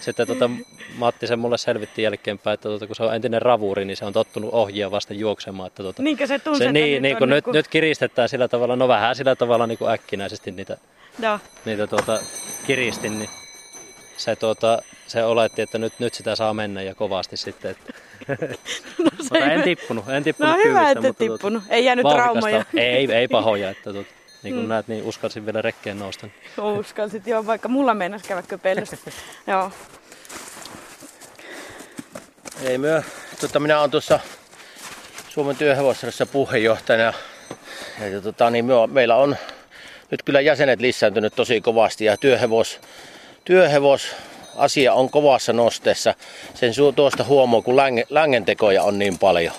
sitten 0.00 0.26
tota, 0.26 0.50
Matti 0.96 1.26
sen 1.26 1.38
mulle 1.38 1.58
selvitti 1.58 2.02
jälkeenpäin, 2.02 2.54
että 2.54 2.68
tota, 2.68 2.86
kun 2.86 2.96
se 2.96 3.02
on 3.02 3.14
entinen 3.14 3.42
ravuri, 3.42 3.84
niin 3.84 3.96
se 3.96 4.04
on 4.04 4.12
tottunut 4.12 4.54
ohjia 4.54 4.90
vasta 4.90 5.14
juoksemaan. 5.14 5.66
Että, 5.66 5.82
tota, 5.82 6.02
Niinkö 6.02 6.26
se 6.26 6.38
tunsi, 6.38 6.64
se, 6.64 6.72
niin, 6.72 7.02
niin, 7.02 7.16
kun 7.16 7.28
nyt, 7.28 7.46
niin 7.46 7.54
nyt 7.54 7.68
kiristetään 7.68 8.28
sillä 8.28 8.48
tavalla, 8.48 8.76
no 8.76 8.88
vähän 8.88 9.16
sillä 9.16 9.36
tavalla 9.36 9.66
niin 9.66 9.78
kuin 9.78 9.90
äkkinäisesti 9.90 10.50
niitä, 10.50 10.76
Joo. 11.22 11.38
niitä 11.64 11.86
tuota, 11.86 12.20
kiristin, 12.66 13.18
niin 13.18 13.30
se, 14.16 14.36
tuota, 14.36 14.82
se 15.06 15.24
oletti, 15.24 15.62
että 15.62 15.78
nyt, 15.78 15.92
nyt 15.98 16.14
sitä 16.14 16.36
saa 16.36 16.54
mennä 16.54 16.82
ja 16.82 16.94
kovasti 16.94 17.36
sitten. 17.36 17.70
Että. 17.70 17.92
No, 18.98 19.10
se 19.10 19.28
mutta 19.30 19.38
en 19.38 19.62
tippunut, 19.62 20.08
en 20.08 20.24
tippunut 20.24 20.56
No 20.56 20.62
hyvä, 20.64 20.90
että 20.90 21.00
mutta 21.02 21.18
tippunut. 21.18 21.62
Tuota, 21.62 21.74
ei 21.74 21.84
jäänyt 21.84 22.06
traumaja. 22.12 22.64
Ei, 22.76 23.12
ei 23.12 23.28
pahoja, 23.28 23.70
että 23.70 23.92
tuota, 23.92 24.10
niin 24.48 24.54
kuin 24.54 24.66
mm. 24.66 24.68
näet, 24.68 24.88
niin 24.88 25.04
uskalsin 25.04 25.46
vielä 25.46 25.62
rekkeen 25.62 25.98
nousta. 25.98 26.28
Uskalsit, 26.78 27.26
joo, 27.26 27.46
vaikka 27.46 27.68
mulla 27.68 27.94
meinas 27.94 28.22
käydä 28.22 28.42
köpellystä. 28.42 28.96
joo. 29.46 29.72
Ei 32.62 32.78
myö. 32.78 33.02
Tota, 33.40 33.60
minä 33.60 33.78
olen 33.80 33.90
tuossa 33.90 34.20
Suomen 35.28 35.56
työhevosarjassa 35.56 36.26
puheenjohtajana. 36.26 37.12
Ja, 38.12 38.20
tota, 38.20 38.50
niin 38.50 38.64
myö, 38.64 38.86
meillä 38.86 39.16
on 39.16 39.36
nyt 40.10 40.22
kyllä 40.22 40.40
jäsenet 40.40 40.80
lisääntynyt 40.80 41.34
tosi 41.36 41.60
kovasti 41.60 42.04
ja 42.04 42.16
työhevos, 42.16 42.80
työhevos 43.44 44.14
asia 44.56 44.94
on 44.94 45.10
kovassa 45.10 45.52
nosteessa. 45.52 46.14
Sen 46.54 46.72
tuosta 46.96 47.24
huomaa, 47.24 47.62
kun 47.62 47.76
länge, 47.76 48.04
längentekoja 48.10 48.82
on 48.82 48.98
niin 48.98 49.18
paljon. 49.18 49.54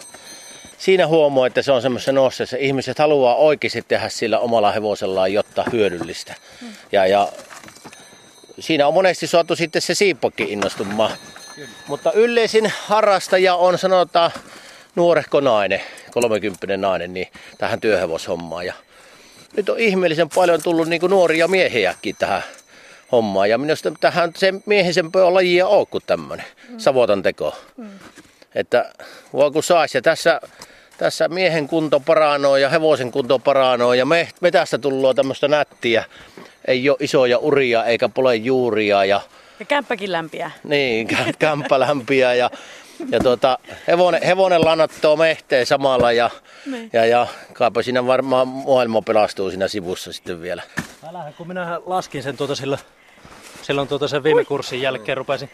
Siinä 0.79 1.07
huomaa, 1.07 1.47
että 1.47 1.61
se 1.61 1.71
on 1.71 1.81
semmoisessa 1.81 2.11
nosteessa. 2.11 2.57
Ihmiset 2.57 2.99
haluaa 2.99 3.35
oikeasti 3.35 3.83
tehdä 3.87 4.09
sillä 4.09 4.39
omalla 4.39 4.71
hevosellaan, 4.71 5.33
jotta 5.33 5.65
hyödyllistä. 5.71 6.35
Ja, 6.91 7.07
ja 7.07 7.27
siinä 8.59 8.87
on 8.87 8.93
monesti 8.93 9.27
saatu 9.27 9.55
sitten 9.55 9.81
se 9.81 9.95
siippokki 9.95 10.43
innostumaan. 10.43 11.11
Mutta 11.87 12.11
yleisin 12.11 12.71
harrastaja 12.85 13.55
on 13.55 13.77
sanotaan 13.77 14.31
nuorehko 14.95 15.39
nainen, 15.39 15.81
30 16.11 16.77
nainen, 16.77 17.13
niin 17.13 17.27
tähän 17.57 17.81
työhevoshommaan. 17.81 18.65
Ja 18.65 18.73
nyt 19.57 19.69
on 19.69 19.79
ihmeellisen 19.79 20.29
paljon 20.29 20.63
tullut 20.63 20.87
niin 20.87 20.99
kuin 20.99 21.09
nuoria 21.09 21.47
miehiäkin 21.47 22.15
tähän 22.19 22.43
hommaan. 23.11 23.49
Ja 23.49 23.57
minusta 23.57 23.91
tähän 23.99 24.31
se 24.35 24.53
miehisempää 24.65 25.33
lajia 25.33 25.67
ole 25.67 25.85
kuin 25.85 26.03
tämmöinen 26.07 26.45
mm. 26.69 26.79
savotan 26.79 27.23
teko. 27.23 27.55
Mm. 27.77 27.89
Että 28.55 28.93
voi 29.33 29.51
kun 29.51 29.63
saisi. 29.63 29.97
Ja 29.97 30.01
tässä, 30.01 30.41
tässä 30.97 31.27
miehen 31.27 31.67
kunto 31.67 31.99
paranoo 31.99 32.57
ja 32.57 32.69
hevosen 32.69 33.11
kunto 33.11 33.39
paranoo 33.39 33.93
ja 33.93 34.05
me, 34.05 34.27
metästä 34.41 34.77
tullut 34.77 35.15
tämmöistä 35.15 35.47
nättiä. 35.47 36.05
Ei 36.67 36.89
ole 36.89 36.97
isoja 36.99 37.37
uria 37.37 37.85
eikä 37.85 38.09
pole 38.09 38.35
juuria 38.35 39.05
ja 39.05 39.21
ja 39.59 39.65
kämppäkin 39.65 40.11
lämpiä. 40.11 40.51
Niin, 40.63 41.07
kämppä 41.39 41.79
lämpiä 41.79 42.33
ja, 42.33 42.49
ja 43.11 43.19
tuota, 43.19 43.59
hevonen, 43.87 44.23
hevonen 44.23 44.65
lannattoo 44.65 45.15
mehteen 45.15 45.65
samalla 45.65 46.11
ja, 46.11 46.29
niin. 46.65 46.89
ja, 46.93 47.05
ja 47.05 47.27
kaapa 47.53 47.81
siinä 47.81 48.07
varmaan 48.07 48.47
maailma 48.47 49.01
pelastuu 49.01 49.49
siinä 49.49 49.67
sivussa 49.67 50.13
sitten 50.13 50.41
vielä. 50.41 50.63
Älähän, 51.09 51.33
kun 51.33 51.47
minä 51.47 51.81
laskin 51.85 52.23
sen 52.23 52.37
tuota 52.37 52.55
sillä, 52.55 52.77
silloin 53.61 53.87
tuota 53.87 54.07
sen 54.07 54.23
viime 54.23 54.45
kurssin 54.45 54.81
jälkeen 54.81 55.17
rupesin 55.17 55.49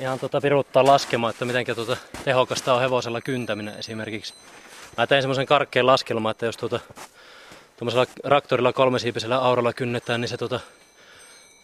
ihan 0.00 0.18
tuota 0.18 0.42
viruttaa 0.42 0.86
laskemaan, 0.86 1.30
että 1.30 1.44
miten 1.44 1.66
tuota 1.74 1.96
tehokasta 2.24 2.74
on 2.74 2.80
hevosella 2.80 3.20
kyntäminen 3.20 3.78
esimerkiksi. 3.78 4.34
Mä 4.96 5.06
tein 5.06 5.22
semmoisen 5.22 5.46
karkkeen 5.46 5.86
laskelman, 5.86 6.30
että 6.30 6.46
jos 6.46 6.56
tuota, 6.56 6.80
tuommoisella 7.76 8.06
raktorilla 8.24 8.72
kolmesiipisellä 8.72 9.38
auralla 9.38 9.72
kynnetään, 9.72 10.20
niin 10.20 10.28
se 10.28 10.36
tuota, 10.36 10.60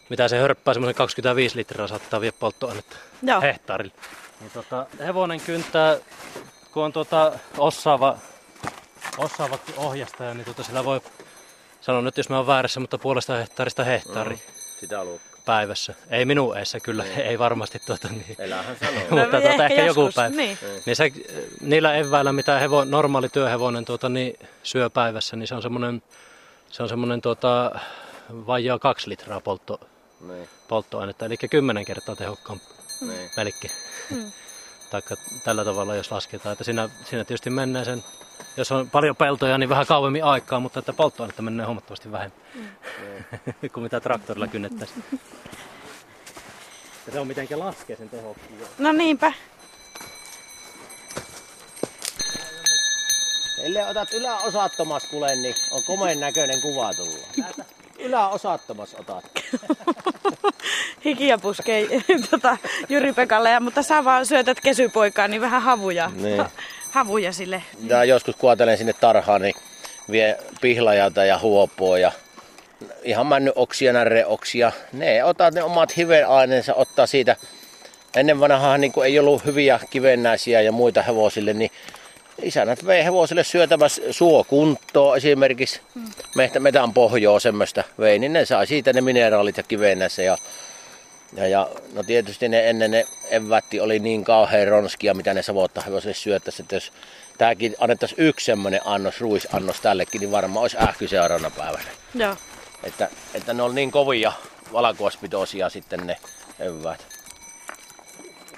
mitä 0.08 0.28
se 0.28 0.38
hörppää, 0.38 0.74
semmoisen 0.74 0.94
25 0.94 1.56
litraa 1.56 1.88
saattaa 1.88 2.20
vie 2.20 2.32
polttoainetta 2.32 2.96
Joo. 3.22 3.40
hehtaarille. 3.40 3.94
Niin 4.40 4.50
tota, 4.50 4.86
hevonen 4.98 5.40
kyntää, 5.40 5.96
kun 6.72 6.84
on 6.84 6.92
tota, 6.92 7.32
osaava, 7.58 8.16
osaava 9.18 9.58
ohjastaja, 9.76 10.34
niin 10.34 10.44
tota, 10.44 10.62
sillä 10.62 10.84
voi 10.84 11.00
sanoa 11.80 12.02
nyt, 12.02 12.16
jos 12.16 12.28
mä 12.28 12.36
oon 12.36 12.46
väärässä, 12.46 12.80
mutta 12.80 12.98
puolesta 12.98 13.36
hehtaarista 13.36 13.84
hehtaari. 13.84 14.34
Mm, 14.34 14.40
sitä 14.80 15.00
päivässä. 15.46 15.94
Ei 16.10 16.24
minun 16.24 16.58
eessä 16.58 16.80
kyllä, 16.80 17.04
niin. 17.04 17.20
ei 17.20 17.38
varmasti 17.38 17.78
tuota 17.86 18.08
niin. 18.08 18.36
Elähän 18.38 18.76
sanoo. 18.80 19.02
mutta 19.10 19.30
tuota, 19.30 19.48
ehkä, 19.48 19.66
ehkä 19.66 19.84
joku 19.84 20.10
päivä. 20.14 20.36
Niin. 20.36 20.58
niin 20.86 20.96
se, 20.96 21.12
niillä 21.60 21.94
eväillä, 21.94 22.32
mitä 22.32 22.58
hevo, 22.58 22.84
normaali 22.84 23.28
työhevonen 23.28 23.84
tuota, 23.84 24.08
niin, 24.08 24.38
syö 24.62 24.90
päivässä, 24.90 25.36
niin 25.36 25.46
se 25.46 25.54
on 25.54 25.62
semmoinen 25.62 26.02
se 26.72 26.82
on 26.82 26.88
semmoinen 26.88 27.20
tuota, 27.20 27.80
vajaa 28.30 28.78
kaksi 28.78 29.10
litraa 29.10 29.40
poltto, 29.40 29.80
niin. 30.28 30.48
polttoainetta, 30.68 31.26
eli 31.26 31.36
kymmenen 31.36 31.84
kertaa 31.84 32.16
tehokkaampi 32.16 32.64
niin. 33.00 33.30
melkein. 33.36 33.74
Mm. 34.10 34.32
Taikka 34.92 35.16
tällä 35.44 35.64
tavalla, 35.64 35.94
jos 35.94 36.12
lasketaan, 36.12 36.52
että 36.52 36.64
siinä, 36.64 36.88
siinä 37.04 37.24
tietysti 37.24 37.50
menee 37.50 37.84
sen, 37.84 38.04
jos 38.56 38.72
on 38.72 38.90
paljon 38.90 39.16
peltoja, 39.16 39.58
niin 39.58 39.68
vähän 39.68 39.86
kauemmin 39.86 40.24
aikaa, 40.24 40.60
mutta 40.60 40.78
että 40.78 40.92
polttoainetta 40.92 41.42
menee 41.42 41.66
huomattavasti 41.66 42.12
vähemmän 42.12 42.38
mm. 42.54 43.70
kuin 43.72 43.84
mitä 43.84 44.00
traktorilla 44.00 44.46
kynnettäisiin. 44.46 45.04
Ja 47.06 47.12
se 47.12 47.20
on 47.20 47.26
mitenkä 47.26 47.58
laskee 47.58 47.96
sen 47.96 48.08
tehokkuuden. 48.08 48.66
No 48.78 48.92
niinpä. 48.92 49.32
Ellei 53.58 53.84
otat 53.90 54.12
yläosattomas 54.12 55.04
kuule, 55.04 55.36
niin 55.36 55.54
on 55.70 55.82
komeen 55.86 56.20
näköinen 56.20 56.60
kuva 56.60 56.94
tullut. 56.94 57.28
Yläosattomas 57.98 58.94
otat. 58.94 59.24
Hikiä 61.04 61.38
puskee 61.38 61.86
tota, 62.30 62.56
Jyri 62.88 63.12
Pekalle, 63.12 63.60
mutta 63.60 63.82
sä 63.82 64.04
vaan 64.04 64.26
syötät 64.26 64.60
kesypoikaan, 64.60 65.30
niin 65.30 65.40
vähän 65.40 65.62
havuja, 65.62 66.10
niin. 66.14 66.44
havuja 66.90 67.32
sille. 67.32 67.62
Ja 67.86 68.04
joskus 68.04 68.36
kuotelen 68.36 68.78
sinne 68.78 68.92
tarhaan, 68.92 69.42
niin 69.42 69.54
vie 70.10 70.38
pihlajalta 70.60 71.24
ja 71.24 71.38
huopua 71.38 71.98
ja 71.98 72.12
ihan 73.02 73.26
männyoksia, 73.26 73.92
närreoksia. 73.92 74.72
Ne 74.92 75.24
ottaa 75.24 75.50
ne 75.50 75.62
omat 75.62 75.96
hivenaineensa, 75.96 76.74
ottaa 76.74 77.06
siitä. 77.06 77.36
Ennen 78.16 78.40
vanhaa 78.40 78.78
niin 78.78 78.92
ei 79.04 79.18
ollut 79.18 79.44
hyviä 79.44 79.80
kivennäisiä 79.90 80.60
ja 80.60 80.72
muita 80.72 81.02
hevosille, 81.02 81.52
niin 81.52 81.70
isännät 82.42 82.86
vei 82.86 83.04
hevosille 83.04 83.44
syötämässä 83.44 84.02
suokuntoa 84.10 85.16
esimerkiksi. 85.16 85.80
Hmm. 85.94 86.04
Meitä, 86.36 86.60
metän 86.60 86.92
pohjoa 86.92 87.40
semmoista 87.40 87.84
vei, 87.98 88.18
niin 88.18 88.32
ne 88.32 88.44
sai 88.44 88.66
siitä 88.66 88.92
ne 88.92 89.00
mineraalit 89.00 89.56
ja 89.56 89.62
kivennässä. 89.62 90.22
Ja, 90.22 90.36
ja, 91.36 91.48
ja, 91.48 91.70
no 91.92 92.02
tietysti 92.02 92.48
ne 92.48 92.70
ennen 92.70 92.90
ne 92.90 93.04
evätti 93.30 93.80
oli 93.80 93.98
niin 93.98 94.24
kauhean 94.24 94.68
ronskia, 94.68 95.14
mitä 95.14 95.34
ne 95.34 95.42
savottaa 95.42 95.84
hevosille 95.84 96.14
syöttäisi, 96.14 96.62
että 96.62 96.76
jos 96.76 96.92
tämäkin 97.38 97.74
annettaisiin 97.80 98.26
yksi 98.26 98.44
semmoinen 98.46 98.80
annos, 98.84 99.20
ruisannos 99.20 99.80
tällekin, 99.80 100.20
niin 100.20 100.30
varmaan 100.30 100.62
olisi 100.62 100.76
ähky 100.78 101.08
seuraavana 101.08 101.50
päivänä. 101.50 101.90
Joo. 102.14 102.36
Että, 102.84 103.08
että 103.34 103.54
ne 103.54 103.62
on 103.62 103.74
niin 103.74 103.90
kovia 103.90 104.32
valkuaispitoisia 104.72 105.68
sitten 105.68 106.06
ne 106.06 106.16
eväät 106.58 107.12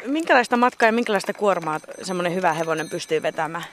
minkälaista 0.06 0.56
matkaa 0.56 0.88
ja 0.88 0.92
minkälaista 0.92 1.32
kuormaa 1.32 1.80
semmoinen 2.02 2.34
hyvä 2.34 2.52
hevonen 2.52 2.88
pystyy 2.88 3.22
vetämään? 3.22 3.64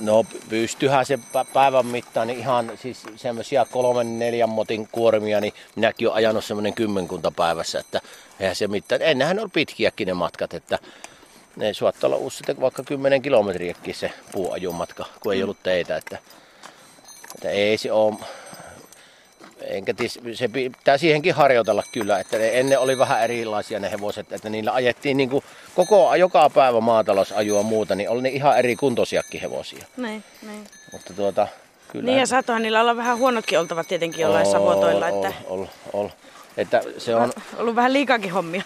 No 0.00 0.24
pystyhän 0.48 1.06
se 1.06 1.18
päivän 1.52 1.86
mittaan 1.86 2.26
niin 2.26 2.38
ihan 2.38 2.72
siis 2.82 3.02
semmoisia 3.16 3.66
kolmen 3.70 4.18
neljän 4.18 4.48
motin 4.48 4.88
kuormia, 4.92 5.40
niin 5.40 5.52
minäkin 5.76 6.08
olen 6.08 6.16
ajanut 6.16 6.44
semmoinen 6.44 6.74
kymmenkunta 6.74 7.30
päivässä, 7.30 7.78
että 7.78 8.00
eihän 8.40 8.56
se 8.56 8.68
mitään. 8.68 9.02
Ennenhän 9.02 9.40
on 9.40 9.50
pitkiäkin 9.50 10.06
ne 10.06 10.14
matkat, 10.14 10.54
että 10.54 10.78
ne 11.56 11.74
suottaa 11.74 12.08
olla 12.08 12.16
uusi 12.16 12.44
vaikka 12.60 12.82
10 12.82 13.22
kilometriäkin 13.22 13.94
se 13.94 14.12
puuajumatka, 14.32 15.04
kun 15.22 15.34
ei 15.34 15.42
ollut 15.42 15.62
teitä, 15.62 15.96
että, 15.96 16.18
että 17.34 17.50
ei 17.50 17.78
se 17.78 17.92
ole 17.92 18.14
enkä 19.62 19.94
tis, 19.94 20.18
se 20.34 20.48
pitää 20.48 20.98
siihenkin 20.98 21.34
harjoitella 21.34 21.82
kyllä, 21.92 22.18
että 22.18 22.38
ne 22.38 22.58
ennen 22.58 22.78
oli 22.78 22.98
vähän 22.98 23.22
erilaisia 23.24 23.80
ne 23.80 23.90
hevoset, 23.90 24.32
että 24.32 24.48
niillä 24.48 24.72
ajettiin 24.72 25.16
niin 25.16 25.30
kuin 25.30 25.44
koko, 25.74 26.14
joka 26.14 26.50
päivä 26.50 26.80
maatalousajua 26.80 27.62
muuta, 27.62 27.94
niin 27.94 28.10
oli 28.10 28.22
ne 28.22 28.28
ihan 28.28 28.58
eri 28.58 28.76
kuntoisiakin 28.76 29.40
hevosia. 29.40 29.84
Niin, 29.96 30.24
niin. 30.42 30.66
Mutta 30.92 31.14
tuota, 31.14 31.48
kyllä. 31.88 32.06
Niin 32.06 32.18
ja 32.18 32.26
saatohan 32.26 32.62
niillä 32.62 32.80
olla 32.80 32.96
vähän 32.96 33.18
huonotkin 33.18 33.58
oltavat 33.58 33.88
tietenkin 33.88 34.22
jollain 34.22 34.46
ol, 34.46 34.52
savotoilla. 34.52 35.08
Että... 35.08 35.32
Ol, 35.46 35.64
ol, 35.92 36.08
Että 36.56 36.82
se 36.98 37.14
on... 37.14 37.32
Ollut 37.56 37.76
vähän 37.76 37.92
liikakin 37.92 38.32
hommia. 38.32 38.62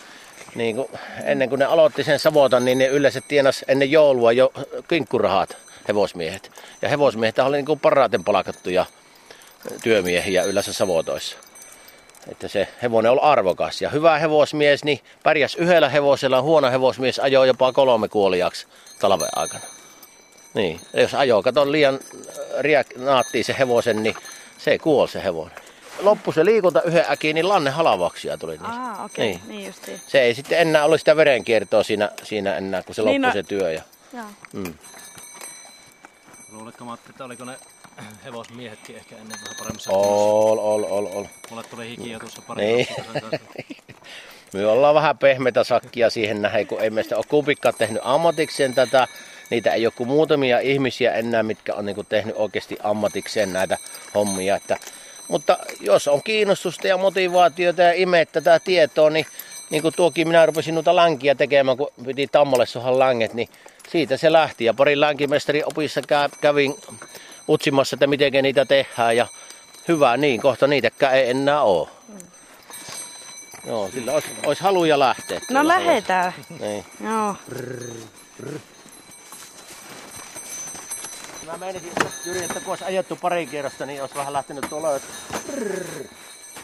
Niin 0.55 0.77
kuin, 0.77 0.89
ennen 1.25 1.49
kuin 1.49 1.59
ne 1.59 1.65
aloitti 1.65 2.05
sen 2.05 2.19
savotan, 2.19 2.65
niin 2.65 2.79
ne 2.79 2.87
yleensä 2.87 3.21
tienas 3.29 3.65
ennen 3.69 3.91
joulua 3.91 4.33
jo 4.33 4.53
kinkkurahat 4.89 5.57
hevosmiehet. 5.89 6.51
Ja 6.83 6.89
hevosmiehet 6.89 7.39
oli 7.39 7.57
niin 7.57 7.67
kuin 7.67 7.81
parhaiten 7.81 8.25
palkattuja 8.25 8.87
työmiehiä 9.83 10.43
yleensä 10.43 10.73
savotoissa. 10.73 11.37
Että 12.29 12.49
se 12.49 12.69
hevonen 12.83 13.13
on 13.13 13.23
arvokas. 13.23 13.83
Ja 13.83 13.89
hyvä 13.91 14.19
hevosmies, 14.19 14.85
niin 14.85 15.01
pärjäs 15.23 15.55
yhdellä 15.55 15.89
hevosella, 15.89 16.43
huono 16.43 16.71
hevosmies 16.71 17.19
ajoi 17.19 17.47
jopa 17.47 17.73
kolme 17.73 18.09
kuoliaksi 18.09 18.67
talven 19.01 19.29
aikana. 19.37 19.65
Niin, 20.55 20.81
ja 20.93 21.03
jos 21.03 21.15
ajoo, 21.15 21.43
kato 21.43 21.73
liian 21.73 21.99
riak, 22.59 22.87
naattii 22.97 23.43
se 23.43 23.57
hevosen, 23.59 24.03
niin 24.03 24.15
se 24.59 24.79
kuoli 24.79 25.09
se 25.09 25.25
hevonen. 25.25 25.57
Loppu 26.01 26.33
se 26.33 26.45
liikunta 26.45 26.83
yhden 26.83 27.05
äkiin, 27.11 27.35
niin 27.35 27.49
lanne 27.49 27.71
halavaksia 27.71 28.39
tuli 28.39 28.53
niistä. 28.53 28.69
Aa, 28.69 29.05
okei, 29.05 29.31
okay. 29.33 29.47
niin. 29.47 29.49
niin 29.49 29.67
justiin. 29.67 30.01
Se 30.07 30.21
ei 30.21 30.35
sitten 30.35 30.59
enää 30.59 30.85
ollut 30.85 31.01
sitä 31.01 31.17
verenkiertoa 31.17 31.83
siinä, 31.83 32.11
siinä 32.23 32.57
enää, 32.57 32.83
kun 32.83 32.95
se 32.95 33.03
Niin, 33.03 33.23
loppui 33.23 33.29
no- 33.29 33.33
se 33.33 33.43
työ. 33.43 33.73
Ja, 33.73 33.83
Joo. 34.13 34.25
mm. 34.53 34.75
Luuletko 36.53 36.85
Matti, 36.85 37.11
että 37.11 37.25
oliko 37.25 37.45
ne 37.45 37.57
hevosmiehetkin 38.25 38.97
ehkä 38.97 39.17
ennen 39.17 39.39
vähän 39.45 39.57
kunnossa? 39.59 39.91
Ol, 39.93 40.59
ol, 40.59 40.85
ol, 40.85 41.07
ol. 41.07 41.25
Mulle 41.51 41.63
tuli 41.63 41.89
hikiä 41.89 42.19
tuossa 42.19 42.43
pari 42.47 42.65
Niin. 42.67 42.87
niin. 43.57 43.77
Me 44.53 44.67
ollaan 44.67 44.95
vähän 44.95 45.19
pehmeitä 45.19 45.65
sakkia 45.65 46.11
siihen 46.11 46.43
nähden, 46.43 46.67
kun 46.67 46.81
ei 46.81 46.91
meistä 46.91 47.17
ole 47.17 47.25
kupikkaan 47.29 47.75
tehnyt 47.79 48.03
ammatikseen 48.05 48.75
tätä. 48.75 49.09
Niitä 49.51 49.73
ei 49.73 49.87
ole 49.87 49.93
kuin 49.97 50.09
muutamia 50.09 50.61
ihmisiä 50.61 51.13
enää, 51.13 51.43
mitkä 51.43 51.75
on 51.75 51.87
niinku 51.87 52.05
tehnyt 52.05 52.35
oikeasti 52.39 52.77
ammatikseen 52.83 53.53
näitä 53.53 53.79
hommia. 54.15 54.57
Että, 54.57 54.77
mutta 55.29 55.59
jos 55.81 56.09
on 56.09 56.23
kiinnostusta 56.23 56.89
ja 56.89 56.97
motivaatiota 56.99 57.83
ja 57.83 57.93
imee 57.93 58.27
tätä 58.27 58.61
tietoa, 58.65 59.11
niin 59.11 59.27
niin 59.71 59.83
kuin 59.83 59.95
tuokin 59.97 60.29
minä 60.29 60.47
rupesin 60.47 60.75
noita 60.75 60.97
länkiä 60.97 61.35
tekemään, 61.35 61.77
kun 61.77 61.89
piti 62.07 62.27
Tammolle 62.33 62.67
sohan 62.67 62.99
länget, 62.99 63.35
niin 63.35 63.49
siitä 63.89 64.17
se 64.17 64.33
lähti. 64.33 64.65
Ja 64.65 64.75
pari 64.75 65.01
länkimestarin 65.01 65.67
opissa 65.67 66.01
kä- 66.01 66.37
kävin 66.41 66.75
utsimassa, 67.49 67.97
että 67.97 68.07
miten 68.07 68.33
niitä 68.43 68.65
tehdään. 68.65 69.17
Ja 69.17 69.27
hyvä 69.89 70.17
niin, 70.17 70.41
kohta 70.41 70.67
niitäkään 70.67 71.15
ei 71.15 71.31
enää 71.31 71.63
ole. 71.63 71.89
Joo, 73.67 73.91
sillä 73.91 74.13
olisi, 74.13 74.29
olisi 74.47 74.63
haluja 74.63 74.99
lähteä. 74.99 75.41
No 75.51 75.69
lähetään. 75.69 76.35
Niin. 76.61 76.85
Joo. 77.05 77.37
Mä 81.47 81.57
menisin, 81.57 81.93
Jyri, 82.25 82.45
että 82.45 82.61
kun 82.61 82.71
olisi 82.71 82.85
ajettu 82.85 83.17
pari 83.17 83.47
kierrosta, 83.47 83.87
niin 83.87 84.01
olisi 84.01 84.15
vähän 84.15 84.33
lähtenyt 84.33 84.65
tuolla. 84.69 84.89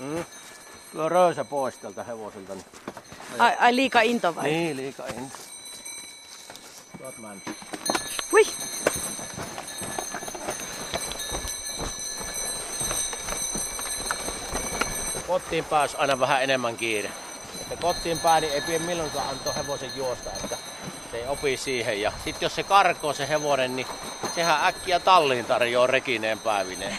Mm. 0.00 0.24
Tuo 0.92 1.08
röysä 1.08 1.44
pois 1.44 1.74
tältä 1.76 2.04
hevoselta. 2.04 2.54
Niin, 2.54 2.64
Ai, 3.38 3.56
ai 3.58 3.76
liika 3.76 4.00
into 4.00 4.34
vai? 4.34 4.44
niin 4.44 4.76
liika 4.76 5.06
in. 5.06 5.32
Tuot. 6.98 7.14
Hui. 8.32 8.46
Kotiin 15.30 15.64
pääsi 15.64 15.96
aina 15.96 16.20
vähän 16.20 16.42
enemmän 16.42 16.76
kiire. 16.76 17.10
Ja 17.70 17.76
kotiin 17.76 18.18
pää, 18.18 18.40
niin 18.40 18.52
ei 18.52 18.60
pidä 18.60 18.78
milloinkaan 18.78 19.28
antaa 19.28 19.52
hevosen 19.52 19.90
juosta, 19.96 20.30
että 20.30 20.56
se 21.10 21.16
ei 21.16 21.26
opi 21.28 21.56
siihen. 21.56 22.00
Ja 22.00 22.12
sitten 22.24 22.46
jos 22.46 22.54
se 22.54 22.62
karkoo 22.62 23.12
se 23.12 23.28
hevonen, 23.28 23.76
niin 23.76 23.86
sehän 24.34 24.66
äkkiä 24.66 25.00
talliin 25.00 25.44
tarjoaa 25.44 25.86
rekineen 25.86 26.38
päivineen. 26.38 26.98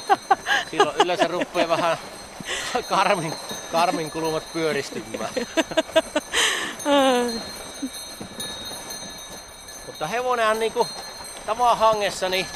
Silloin 0.70 0.96
yleensä 0.96 1.28
rupeaa 1.28 1.68
vähän 1.68 1.98
karmin, 2.88 3.34
karmin 3.72 4.10
kulmat 4.10 4.52
pyöristymään. 4.52 5.30
Mutta 9.86 10.06
hevonenhan 10.06 10.58
niinku 10.58 10.88
tavan 11.46 11.78
hangessa, 11.78 12.28
niin 12.28 12.46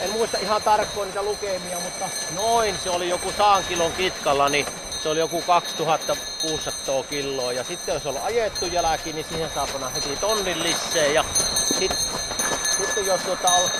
en 0.00 0.10
muista 0.10 0.38
ihan 0.38 0.62
tarkkoin 0.62 1.06
niitä 1.06 1.22
lukemia, 1.22 1.80
mutta 1.80 2.08
noin 2.36 2.78
se 2.84 2.90
oli 2.90 3.08
joku 3.08 3.32
saan 3.38 3.64
kilon 3.64 3.92
kitkalla, 3.92 4.48
niin 4.48 4.66
se 5.02 5.08
oli 5.08 5.18
joku 5.18 5.42
2600 5.42 7.02
kiloa. 7.02 7.52
Ja 7.52 7.64
sitten 7.64 7.92
jos 7.94 8.06
on 8.06 8.18
ajettu 8.22 8.66
jälki, 8.66 9.12
niin 9.12 9.26
siihen 9.28 9.50
saa 9.54 9.68
panna 9.72 9.88
heti 9.88 10.16
tonnin 10.16 10.62
lisseen. 10.62 11.14
Ja 11.14 11.24
sit, 11.78 11.92
sitten 12.76 13.06
jos 13.06 13.20
tuota 13.20 13.48
on 13.48 13.70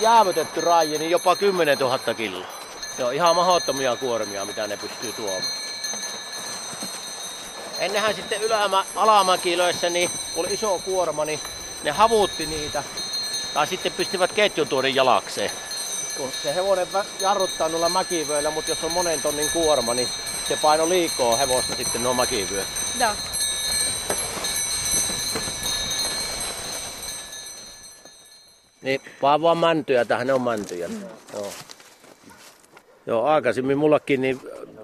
jäävytetty 0.00 0.60
raiji, 0.60 0.98
niin 0.98 1.10
jopa 1.10 1.36
10 1.36 1.78
000 1.78 2.14
kiloa. 2.14 2.46
Se 2.96 3.04
on 3.04 3.14
ihan 3.14 3.36
mahdottomia 3.36 3.96
kuormia, 3.96 4.44
mitä 4.44 4.66
ne 4.66 4.76
pystyy 4.76 5.12
tuomaan. 5.12 5.42
Ennenhän 7.78 8.14
sitten 8.14 8.42
ylämä, 8.42 8.84
alamäkilöissä, 8.96 9.90
niin 9.90 10.10
kun 10.34 10.44
oli 10.44 10.54
iso 10.54 10.80
kuorma, 10.84 11.24
niin 11.24 11.40
ne 11.82 11.90
havuutti 11.90 12.46
niitä. 12.46 12.82
Tai 13.54 13.66
sitten 13.66 13.92
pistivät 13.92 14.32
ketjutuorin 14.32 14.94
jalakseen. 14.94 15.50
Kun 16.16 16.30
se 16.42 16.54
hevonen 16.54 16.86
jarruttaa 17.20 17.68
noilla 17.68 17.88
mäkivöillä, 17.88 18.50
mutta 18.50 18.70
jos 18.70 18.84
on 18.84 18.92
monen 18.92 19.22
tonnin 19.22 19.50
kuorma, 19.52 19.94
niin 19.94 20.08
se 20.48 20.58
paino 20.62 20.88
liikoo 20.88 21.38
hevosta 21.38 21.76
sitten 21.76 22.02
nuo 22.02 22.14
mäkivyöt. 22.14 22.66
Joo. 23.00 23.12
Niin, 28.82 29.00
vaan 29.22 29.42
vaan 29.42 29.58
mäntyjä, 29.58 30.04
tähän 30.04 30.26
ne 30.26 30.32
on 30.32 30.42
mäntyjä. 30.42 30.88
Joo. 31.32 31.52
Joo, 33.06 33.24
aikaisemmin 33.24 33.78
mullakin 33.78 34.20
niin 34.20 34.40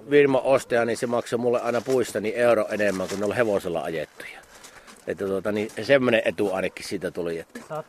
Virma 0.09 0.39
ostaja, 0.39 0.85
niin 0.85 0.97
se 0.97 1.07
maksoi 1.07 1.39
mulle 1.39 1.61
aina 1.61 1.81
puista 1.81 2.19
niin 2.19 2.35
euro 2.35 2.67
enemmän 2.71 3.07
kuin 3.07 3.19
ne 3.19 3.25
oli 3.25 3.35
hevosella 3.35 3.81
ajettuja. 3.81 4.39
Että 5.07 5.25
tuota, 5.25 5.51
niin 5.51 5.71
semmoinen 5.83 6.21
etu 6.25 6.53
ainakin 6.53 6.85
siitä 6.87 7.11
tuli. 7.11 7.39
Että, 7.39 7.59
Saat. 7.69 7.85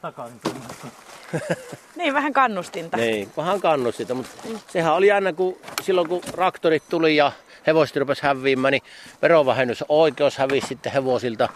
Niin, 1.97 2.15
vähän 2.15 2.33
kannustinta. 2.33 2.97
niin, 2.97 3.29
vähän 3.37 3.61
kannusti 3.61 4.03
sitä, 4.03 4.15
mutta 4.15 4.31
sehän 4.69 4.95
oli 4.95 5.13
aina, 5.13 5.33
kun 5.33 5.57
silloin 5.83 6.09
kun 6.09 6.21
traktorit 6.21 6.83
tuli 6.89 7.17
ja 7.17 7.33
hevoset 7.67 7.97
rupesi 7.97 8.23
häviämään, 8.23 8.73
niin 8.73 8.83
verovähennysoikeus 9.23 10.39
hävisi 10.39 10.67
sitten 10.67 10.93
hevosilta. 10.93 11.49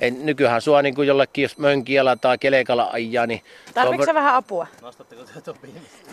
En, 0.00 0.26
nykyään 0.26 0.62
sua 0.62 0.82
niin 0.82 0.94
kuin 0.94 1.08
jollekin, 1.08 1.42
jos 1.42 1.58
mönkiällä 1.58 2.16
tai 2.16 2.38
kelekalla 2.38 2.90
ajaa, 2.92 3.26
niin 3.26 3.42
Tarvitsetko 3.74 4.06
sä 4.06 4.14
vähän 4.14 4.34
apua? 4.34 4.66
Nostatteko 4.82 5.22
te 5.24 5.40
Topi? 5.40 5.68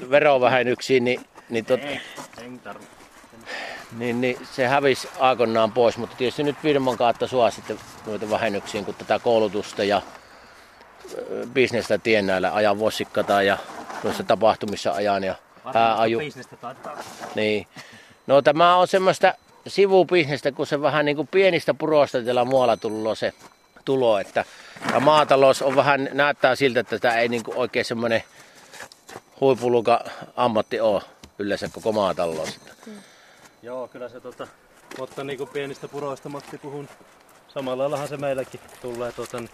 verovähennyksiin, 0.09 1.03
niin, 1.03 1.25
niin, 1.49 1.65
tot, 1.65 1.79
En 2.41 2.59
tarvi. 2.59 2.85
Niin, 3.97 4.21
niin 4.21 4.47
se 4.51 4.67
hävisi 4.67 5.09
aikoinaan 5.19 5.71
pois, 5.71 5.97
mutta 5.97 6.15
tietysti 6.15 6.43
nyt 6.43 6.57
firman 6.61 6.97
kautta 6.97 7.27
sua 7.27 7.51
sitten 7.51 7.79
noita 8.05 8.29
vähennyksiin, 8.29 8.85
kun 8.85 8.95
tätä 8.95 9.19
koulutusta 9.19 9.83
ja 9.83 10.01
bisnestä 11.53 11.97
tiennäillä 11.97 12.53
ajan 12.53 12.79
vossikkata 12.79 13.41
ja 13.41 13.57
noissa 14.03 14.23
tapahtumissa 14.23 14.91
ajan 14.91 15.23
ja 15.23 15.35
taitaa. 16.61 16.97
Niin. 17.35 17.67
No 18.27 18.41
tämä 18.41 18.75
on 18.75 18.87
semmoista 18.87 19.33
sivubisnestä, 19.67 20.51
kun 20.51 20.67
se 20.67 20.81
vähän 20.81 21.05
niin 21.05 21.15
kuin 21.15 21.27
pienistä 21.27 21.73
puroista 21.73 22.21
tällä 22.21 22.45
muualla 22.45 22.77
tullut 22.77 23.19
se 23.19 23.33
tulo, 23.85 24.19
että 24.19 24.45
ja 24.93 24.99
maatalous 24.99 25.61
on 25.61 25.75
vähän, 25.75 26.09
näyttää 26.13 26.55
siltä, 26.55 26.79
että 26.79 26.99
tämä 26.99 27.15
ei 27.15 27.27
niin 27.27 27.43
kuin 27.43 27.57
oikein 27.57 27.85
semmoinen 27.85 28.23
huipuluka 29.41 30.05
ammatti 30.35 30.79
ole 30.79 31.01
yleensä 31.39 31.69
koko 31.73 31.91
maatalous. 31.91 32.59
Joo, 33.63 33.87
kyllä 33.87 34.09
se 34.09 34.19
tota, 34.19 34.47
mutta 34.97 35.23
niinku 35.23 35.45
pienistä 35.45 35.87
puroista 35.87 36.29
Matti 36.29 36.57
puhun. 36.57 36.87
Samalla 37.47 37.83
laillahan 37.83 38.07
se 38.07 38.17
meilläkin 38.17 38.59
tulee 38.81 39.11
tota, 39.11 39.39
niin 39.39 39.49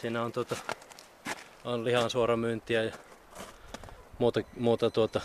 siinä 0.00 0.22
on 0.22 0.32
tota, 0.32 0.56
on 1.64 1.84
lihan 1.84 2.10
suora 2.10 2.36
myyntiä 2.36 2.82
ja 2.82 2.92
muuta, 4.18 4.40
muuta 4.56 4.90
tuota 4.90 5.20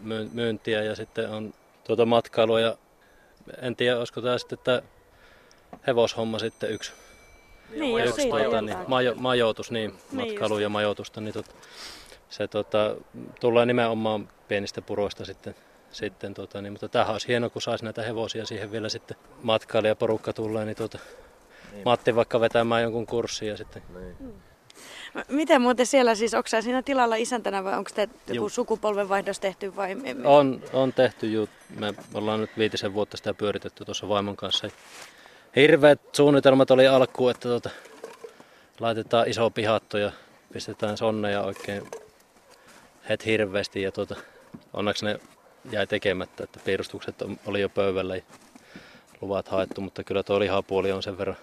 myy- 0.00 0.30
myyntiä 0.32 0.82
ja 0.82 0.96
sitten 0.96 1.30
on 1.30 1.54
tuota 1.84 2.06
matkailua 2.06 2.60
ja 2.60 2.76
en 3.62 3.76
tiedä 3.76 3.98
olisiko 3.98 4.20
tämä 4.20 4.38
sitten 4.38 4.58
tämä 4.64 4.82
hevoshomma 5.86 6.38
sitten 6.38 6.70
yksi, 6.70 6.92
Niin, 7.70 8.04
yksi 8.04 8.22
siitä 8.22 8.38
tuota, 8.38 8.62
niin, 8.62 8.78
majo, 8.86 9.14
majoitus, 9.14 9.70
niin, 9.70 9.94
matkailu 10.12 10.58
ja 10.58 10.68
majoitusta, 10.68 11.20
niin 11.20 11.34
tota, 11.34 11.50
se 12.30 12.48
tota, 12.48 12.96
tulee 13.40 13.66
nimenomaan 13.66 14.28
pienistä 14.48 14.82
puroista 14.82 15.24
sitten. 15.24 15.54
Sitten 15.92 16.34
tota, 16.34 16.62
niin, 16.62 16.72
mutta 16.72 16.88
tämähän 16.88 17.12
olisi 17.12 17.28
hieno, 17.28 17.50
kun 17.50 17.62
saisi 17.62 17.84
näitä 17.84 18.02
hevosia 18.02 18.46
siihen 18.46 18.72
vielä 18.72 18.88
sitten 18.88 19.16
matkailijaporukka 19.42 20.32
tulee, 20.32 20.64
niin 20.64 20.76
tota, 20.76 20.98
Matti 21.84 22.14
vaikka 22.14 22.40
vetämään 22.40 22.82
jonkun 22.82 23.06
kurssin 23.06 23.48
ja 23.48 23.56
sitten 23.56 23.82
M- 25.14 25.34
Miten 25.34 25.62
muuten 25.62 25.86
siellä 25.86 26.14
siis, 26.14 26.34
onko 26.34 26.46
sä 26.46 26.62
siinä 26.62 26.82
tilalla 26.82 27.16
isäntänä 27.16 27.64
vai 27.64 27.78
onko 27.78 27.90
te 27.94 28.02
joku 28.02 28.34
Juu. 28.34 28.48
sukupolvenvaihdos 28.48 29.40
tehty 29.40 29.76
vai? 29.76 29.96
On, 30.24 30.62
on 30.72 30.92
tehty 30.92 31.32
jut. 31.32 31.50
Me 31.78 31.94
ollaan 32.14 32.40
nyt 32.40 32.50
viitisen 32.58 32.94
vuotta 32.94 33.16
sitä 33.16 33.34
pyöritetty 33.34 33.84
tuossa 33.84 34.08
vaimon 34.08 34.36
kanssa. 34.36 34.68
Hirveät 35.56 36.00
suunnitelmat 36.12 36.70
oli 36.70 36.86
alkuun, 36.86 37.30
että 37.30 37.48
tuota, 37.48 37.70
laitetaan 38.80 39.28
iso 39.28 39.50
pihatto 39.50 39.98
ja 39.98 40.12
pistetään 40.52 40.96
sonneja 40.96 41.42
oikein 41.42 41.90
het 43.08 43.26
hirveästi. 43.26 43.82
Ja 43.82 43.92
tuota, 43.92 44.16
onneksi 44.72 45.04
ne 45.04 45.20
jäi 45.70 45.86
tekemättä, 45.86 46.44
että 46.44 46.60
piirustukset 46.64 47.14
oli 47.46 47.60
jo 47.60 47.68
pöydällä 47.68 48.16
ja 48.16 48.22
luvat 49.20 49.48
haettu, 49.48 49.80
mutta 49.80 50.04
kyllä 50.04 50.22
tuo 50.22 50.40
lihapuoli 50.40 50.92
on 50.92 51.02
sen 51.02 51.18
verran, 51.18 51.36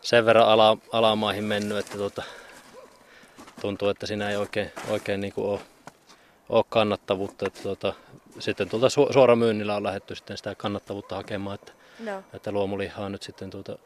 sen 0.00 0.26
verran 0.26 0.48
ala, 0.48 0.78
alamaihin 0.92 1.44
mennyt, 1.44 1.78
että 1.78 1.96
tuota, 1.96 2.22
tuntuu, 3.60 3.88
että 3.88 4.06
siinä 4.06 4.30
ei 4.30 4.36
oikein, 4.36 4.72
oikein 4.90 5.20
niin 5.20 5.32
kuin 5.32 5.46
ole 5.46 5.60
ole 6.48 6.64
kannattavuutta. 6.68 7.46
Että 7.46 7.62
tuota, 7.62 7.94
sitten 8.38 8.68
tuolta 8.68 8.86
su- 8.86 9.12
suoramyynnillä 9.12 9.76
on 9.76 9.82
lähdetty 9.82 10.14
sitten 10.14 10.36
sitä 10.36 10.54
kannattavuutta 10.54 11.16
hakemaan, 11.16 11.54
että, 11.54 11.72
Joo. 12.04 12.22
että 12.32 12.52
luomulihaa 12.52 13.08
nyt 13.08 13.22
sitten 13.22 13.50
tuota, 13.50 13.78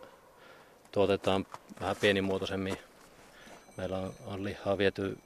tuotetaan 0.92 1.46
vähän 1.80 1.96
pienimuotoisemmin. 2.00 2.76
Meillä 3.76 3.98
on, 3.98 4.12
on 4.26 4.44
lihaa 4.44 4.78
viety 4.78 5.18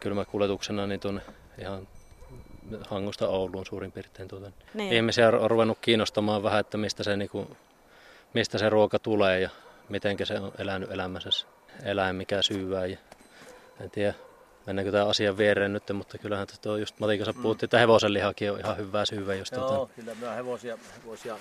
kylmäkuljetuksena 0.00 0.86
niin 0.86 1.00
tuonne 1.00 1.22
ihan 1.58 1.88
Hangosta 2.88 3.28
Ouluun 3.28 3.66
suurin 3.66 3.92
piirtein. 3.92 4.28
Tuota. 4.28 4.52
Niin. 4.74 4.92
Ihmisiä 4.92 5.28
on 5.28 5.50
ruvennut 5.50 5.78
kiinnostamaan 5.80 6.42
vähän, 6.42 6.60
että 6.60 6.78
mistä 6.78 7.04
se, 7.04 7.16
niinku, 7.16 7.56
mistä 8.34 8.58
se 8.58 8.68
ruoka 8.68 8.98
tulee 8.98 9.40
ja 9.40 9.50
miten 9.88 10.16
se 10.24 10.40
on 10.40 10.52
elänyt 10.58 10.90
elämänsä 10.90 11.30
eläin, 11.84 12.16
mikä 12.16 12.42
syyvää. 12.42 12.86
Ja 12.86 12.98
en 13.80 13.90
tiedä, 13.90 14.14
mennäänkö 14.66 14.92
tämä 14.92 15.04
asian 15.04 15.38
viereen 15.38 15.72
nyt, 15.72 15.82
mutta 15.92 16.18
kyllähän 16.18 16.46
tuo 16.62 16.76
just 16.76 16.98
Matin 16.98 17.18
kanssa 17.18 17.42
puhuttiin, 17.42 17.66
että 17.66 17.78
hevosen 17.78 18.12
lihakin 18.12 18.52
on 18.52 18.58
ihan 18.60 18.76
hyvää 18.76 19.04
syyvää. 19.04 19.34
Jos 19.34 19.52
Joo, 19.52 19.68
tuota, 19.68 19.92
kyllä 19.94 20.14
mä 20.20 20.32
hevosia, 20.34 20.78
hevosia 21.02 21.36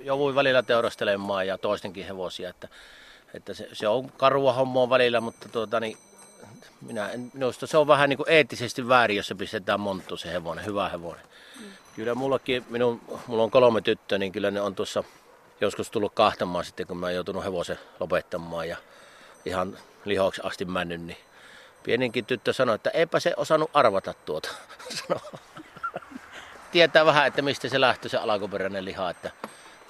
jouduin 0.00 0.34
välillä 0.34 0.62
teurastelemaan 0.62 1.46
ja 1.46 1.58
toistenkin 1.58 2.06
hevosia, 2.06 2.50
että, 2.50 2.68
että 3.34 3.54
se, 3.54 3.68
se, 3.72 3.88
on 3.88 4.12
karua 4.12 4.52
hommaa 4.52 4.90
välillä, 4.90 5.20
mutta 5.20 5.48
tuota, 5.48 5.80
niin, 5.80 5.96
minä 6.80 7.08
en, 7.10 7.30
minusta 7.34 7.66
se 7.66 7.78
on 7.78 7.86
vähän 7.86 8.08
niin 8.08 8.16
kuin 8.16 8.30
eettisesti 8.30 8.88
väärin, 8.88 9.16
jos 9.16 9.26
se 9.26 9.34
pistetään 9.34 9.80
monttu 9.80 10.16
se 10.16 10.32
hevonen, 10.32 10.66
hyvä 10.66 10.88
hevonen. 10.88 11.24
Mm. 11.60 11.66
Kyllä 11.96 12.14
mullakin, 12.14 12.64
minun, 12.70 13.00
mulla 13.26 13.42
on 13.42 13.50
kolme 13.50 13.80
tyttöä, 13.80 14.18
niin 14.18 14.32
kyllä 14.32 14.50
ne 14.50 14.60
on 14.60 14.74
tuossa 14.74 15.04
joskus 15.60 15.90
tullut 15.90 16.14
kahtamaan 16.14 16.64
sitten, 16.64 16.86
kun 16.86 16.98
mä 16.98 17.06
oon 17.06 17.14
joutunut 17.14 17.44
hevosen 17.44 17.78
lopettamaan 18.00 18.68
ja 18.68 18.76
ihan 19.44 19.78
lihoksi 20.04 20.40
asti 20.44 20.64
mennyt, 20.64 21.00
niin 21.00 21.18
pieninkin 21.82 22.24
tyttö 22.24 22.52
sanoi, 22.52 22.74
että 22.74 22.90
eipä 22.90 23.20
se 23.20 23.34
osannut 23.36 23.70
arvata 23.74 24.14
tuota. 24.24 24.48
Sanoi 25.08 25.40
tietää 26.72 27.06
vähän, 27.06 27.26
että 27.26 27.42
mistä 27.42 27.68
se 27.68 27.80
lähtö 27.80 28.08
se 28.08 28.16
alkuperäinen 28.16 28.84
liha, 28.84 29.10
että 29.10 29.30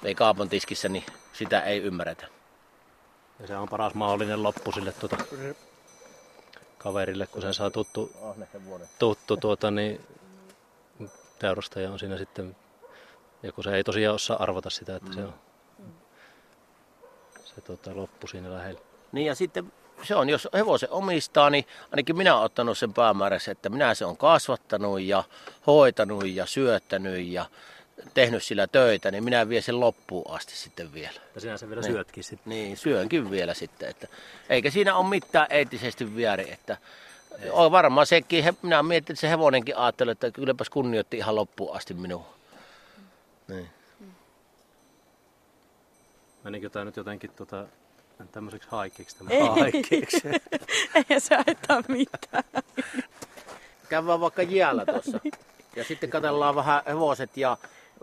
ei 0.03 0.15
kaupan 0.15 0.49
tiskissä, 0.49 0.89
niin 0.89 1.05
sitä 1.33 1.61
ei 1.61 1.81
ymmärretä. 1.81 2.27
ja 3.39 3.47
se 3.47 3.57
on 3.57 3.69
paras 3.69 3.93
mahdollinen 3.93 4.43
loppu 4.43 4.71
sille 4.71 4.91
tuota, 4.91 5.17
kaverille, 6.79 7.27
kun 7.27 7.41
sen 7.41 7.53
saa 7.53 7.69
tuttu, 7.69 8.11
tuttu 8.99 9.37
tuota, 9.37 9.71
niin 9.71 10.01
teurastaja 11.39 11.91
on 11.91 11.99
siinä 11.99 12.17
sitten, 12.17 12.55
ja 13.43 13.51
kun 13.51 13.63
se 13.63 13.75
ei 13.75 13.83
tosiaan 13.83 14.15
osaa 14.15 14.43
arvata 14.43 14.69
sitä, 14.69 14.95
että 14.95 15.13
se 15.13 15.23
on 15.23 15.33
se 17.55 17.61
tuota, 17.61 17.95
loppu 17.95 18.27
siinä 18.27 18.53
lähellä. 18.53 18.79
Niin 19.11 19.27
ja 19.27 19.35
sitten 19.35 19.71
se 20.03 20.15
on, 20.15 20.29
jos 20.29 20.47
hevosen 20.53 20.91
omistaa, 20.91 21.49
niin 21.49 21.65
ainakin 21.91 22.17
minä 22.17 22.33
olen 22.33 22.45
ottanut 22.45 22.77
sen 22.77 22.93
päämäärässä, 22.93 23.51
että 23.51 23.69
minä 23.69 23.93
se 23.93 24.05
on 24.05 24.17
kasvattanut 24.17 25.01
ja 25.01 25.23
hoitanut 25.67 26.27
ja 26.27 26.45
syöttänyt 26.45 27.27
ja 27.27 27.45
tehnyt 28.19 28.43
sillä 28.43 28.67
töitä, 28.67 29.11
niin 29.11 29.23
minä 29.23 29.49
vien 29.49 29.63
sen 29.63 29.79
loppuun 29.79 30.31
asti 30.31 30.55
sitten 30.55 30.93
vielä. 30.93 31.19
Ja 31.35 31.41
sinä 31.41 31.57
sen 31.57 31.69
vielä 31.69 31.81
Niin. 31.81 31.91
syötkin 31.93 32.23
sitten. 32.23 32.49
Niin, 32.49 32.77
syönkin 32.77 33.31
vielä 33.31 33.53
sitten. 33.53 33.89
Että, 33.89 34.07
eikä 34.49 34.71
siinä 34.71 34.95
ole 34.95 35.09
mitään 35.09 35.47
eettisesti 35.49 36.17
väärin. 36.17 36.53
Että, 36.53 36.77
on 37.51 37.71
varmaan 37.71 38.07
sekin, 38.07 38.43
he, 38.43 38.53
minä 38.61 38.83
mietin, 38.83 39.13
että 39.13 39.21
se 39.21 39.29
hevonenkin 39.29 39.77
ajatteli, 39.77 40.11
että 40.11 40.31
kylläpäs 40.31 40.69
kunnioitti 40.69 41.17
ihan 41.17 41.35
loppuun 41.35 41.75
asti 41.75 41.93
minua. 41.93 42.33
Niin. 43.47 43.69
Menikö 46.43 46.69
tämä 46.69 46.85
nyt 46.85 46.97
jotenkin 46.97 47.31
tota, 47.35 47.65
tämmöiseksi 48.31 48.67
haikeeksi 48.71 49.17
tämä 49.17 49.29
Ei. 49.29 49.47
Haikeeksi. 49.47 50.21
Ei 51.09 51.19
se 51.19 51.35
haittaa 51.35 51.83
mitään. 51.87 52.63
Käydään 53.89 54.19
vaikka 54.19 54.41
jäällä 54.41 54.85
tuossa. 54.85 55.19
Ja 55.75 55.83
sitten 55.83 56.09
katsellaan 56.09 56.55
vähän 56.55 56.81
hevoset 56.87 57.37
ja 57.37 57.57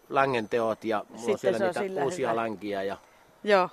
längenteot 0.08 0.84
ja 0.84 1.04
mulla 1.08 1.32
on 1.32 1.38
siellä 1.38 1.58
se 1.58 1.64
on 1.64 1.68
niitä 1.68 1.80
sillä 1.80 2.04
uusia 2.04 2.28
hyvä. 2.30 2.42
länkiä. 2.42 2.82
Ja, 2.82 2.96
Joo. 3.44 3.68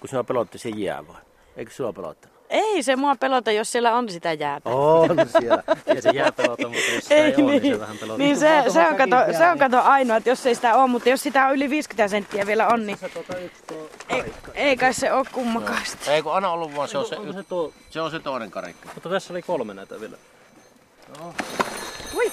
kun 0.00 0.08
sinua 0.08 0.24
pelotti 0.24 0.58
se 0.58 0.68
jää 0.68 1.06
vai? 1.08 1.16
Eikö 1.56 1.72
sinua 1.72 1.92
pelottanut? 1.92 2.40
Ei 2.50 2.82
se 2.82 2.96
mua 2.96 3.16
pelota, 3.16 3.52
jos 3.52 3.72
siellä 3.72 3.94
on 3.94 4.08
sitä 4.08 4.32
jäätä. 4.32 4.70
On 4.70 5.08
siellä. 5.40 5.62
Ei 5.86 6.02
se 6.02 6.10
jää 6.10 6.32
pelota, 6.32 6.68
mutta 6.68 6.90
jos 6.94 7.10
ei, 7.10 7.20
ei 7.20 7.34
ole, 7.34 7.52
niin 7.60 7.74
se 7.74 7.80
vähän 7.80 7.98
pelottaa. 7.98 8.18
niin 8.26 8.36
se, 8.38 8.64
se, 8.68 8.86
on 8.88 8.96
kato, 8.96 9.16
se 9.38 9.48
on 9.48 9.58
kato 9.58 9.80
ainoa, 9.80 10.16
että 10.16 10.30
jos 10.30 10.46
ei 10.46 10.54
sitä 10.54 10.74
ole, 10.74 10.86
mutta 10.90 11.08
jos 11.08 11.22
sitä 11.22 11.46
on 11.46 11.54
yli 11.54 11.70
50 11.70 12.08
senttiä 12.08 12.46
vielä 12.46 12.68
on, 12.68 12.86
niin 12.86 12.98
ei, 14.08 14.34
ei 14.54 14.76
kai 14.76 14.94
se 14.94 15.12
ole 15.12 15.24
kummakaan 15.32 15.86
sitä. 15.86 16.12
Ei 16.12 16.22
kun 16.22 16.32
aina 16.32 16.50
ollut 16.50 16.76
vaan 16.76 16.88
se 16.88 16.98
on 16.98 17.06
se, 17.06 17.16
Onko 17.16 17.32
se 17.32 17.42
tuo, 17.42 17.72
se, 17.90 18.00
on 18.00 18.10
se 18.10 18.20
toinen 18.20 18.50
karikka. 18.50 18.88
mutta 18.94 19.08
tässä 19.08 19.32
oli 19.32 19.42
kolme 19.42 19.74
näitä 19.74 20.00
vielä. 20.00 20.16
Ui. 22.14 22.32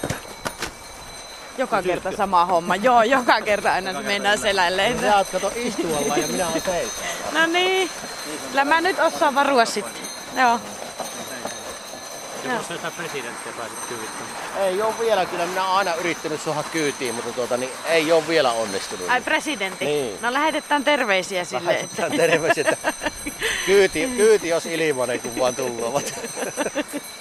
Joka 1.57 1.81
kerta 1.83 2.11
sama 2.11 2.45
homma. 2.45 2.75
Joo, 2.75 3.03
joka 3.03 3.41
kerta 3.41 3.73
aina 3.73 3.93
se 3.93 3.99
mennään 3.99 4.37
selälleen. 4.37 4.99
Sä 4.99 5.17
oot 5.17 5.29
kato 5.29 5.51
istualla 5.55 6.17
ja 6.17 6.27
minä 6.27 6.47
olen 6.47 6.61
seisoo. 6.61 7.03
No 7.31 7.45
niin. 7.45 7.89
Kyllä 8.47 8.65
mä 8.65 8.81
nyt 8.81 8.99
osaan 8.99 9.35
varua 9.35 9.65
sitten. 9.65 10.01
Joo. 10.35 10.59
Joku 12.43 12.63
se 12.63 12.75
sitä 12.75 12.91
presidenttiä 12.91 13.51
pääsit 13.57 13.79
kyvittämään. 13.89 14.37
Ei 14.57 14.81
ole 14.81 14.93
vielä, 14.99 15.25
kyllä 15.25 15.45
minä 15.45 15.63
olen 15.63 15.77
aina 15.77 15.95
yrittänyt 15.95 16.41
suha 16.41 16.63
kyytiin, 16.63 17.15
mutta 17.15 17.31
tuota, 17.31 17.57
niin 17.57 17.71
ei 17.85 18.11
ole 18.11 18.27
vielä 18.27 18.51
onnistunut. 18.51 19.09
Ai 19.09 19.21
presidentti. 19.21 19.85
Niin. 19.85 20.17
No 20.21 20.33
lähetetään 20.33 20.83
terveisiä 20.83 21.45
sille. 21.45 21.71
Että... 21.71 21.71
Lähetetään 21.71 22.11
terveisiä, 22.11 22.63
että 22.67 22.93
kyyti, 23.65 24.07
kyyti 24.17 24.47
jos 24.49 24.65
ilmanen, 24.65 25.19
kun 25.19 25.39
vaan 25.39 25.55
tulevat. 25.55 26.13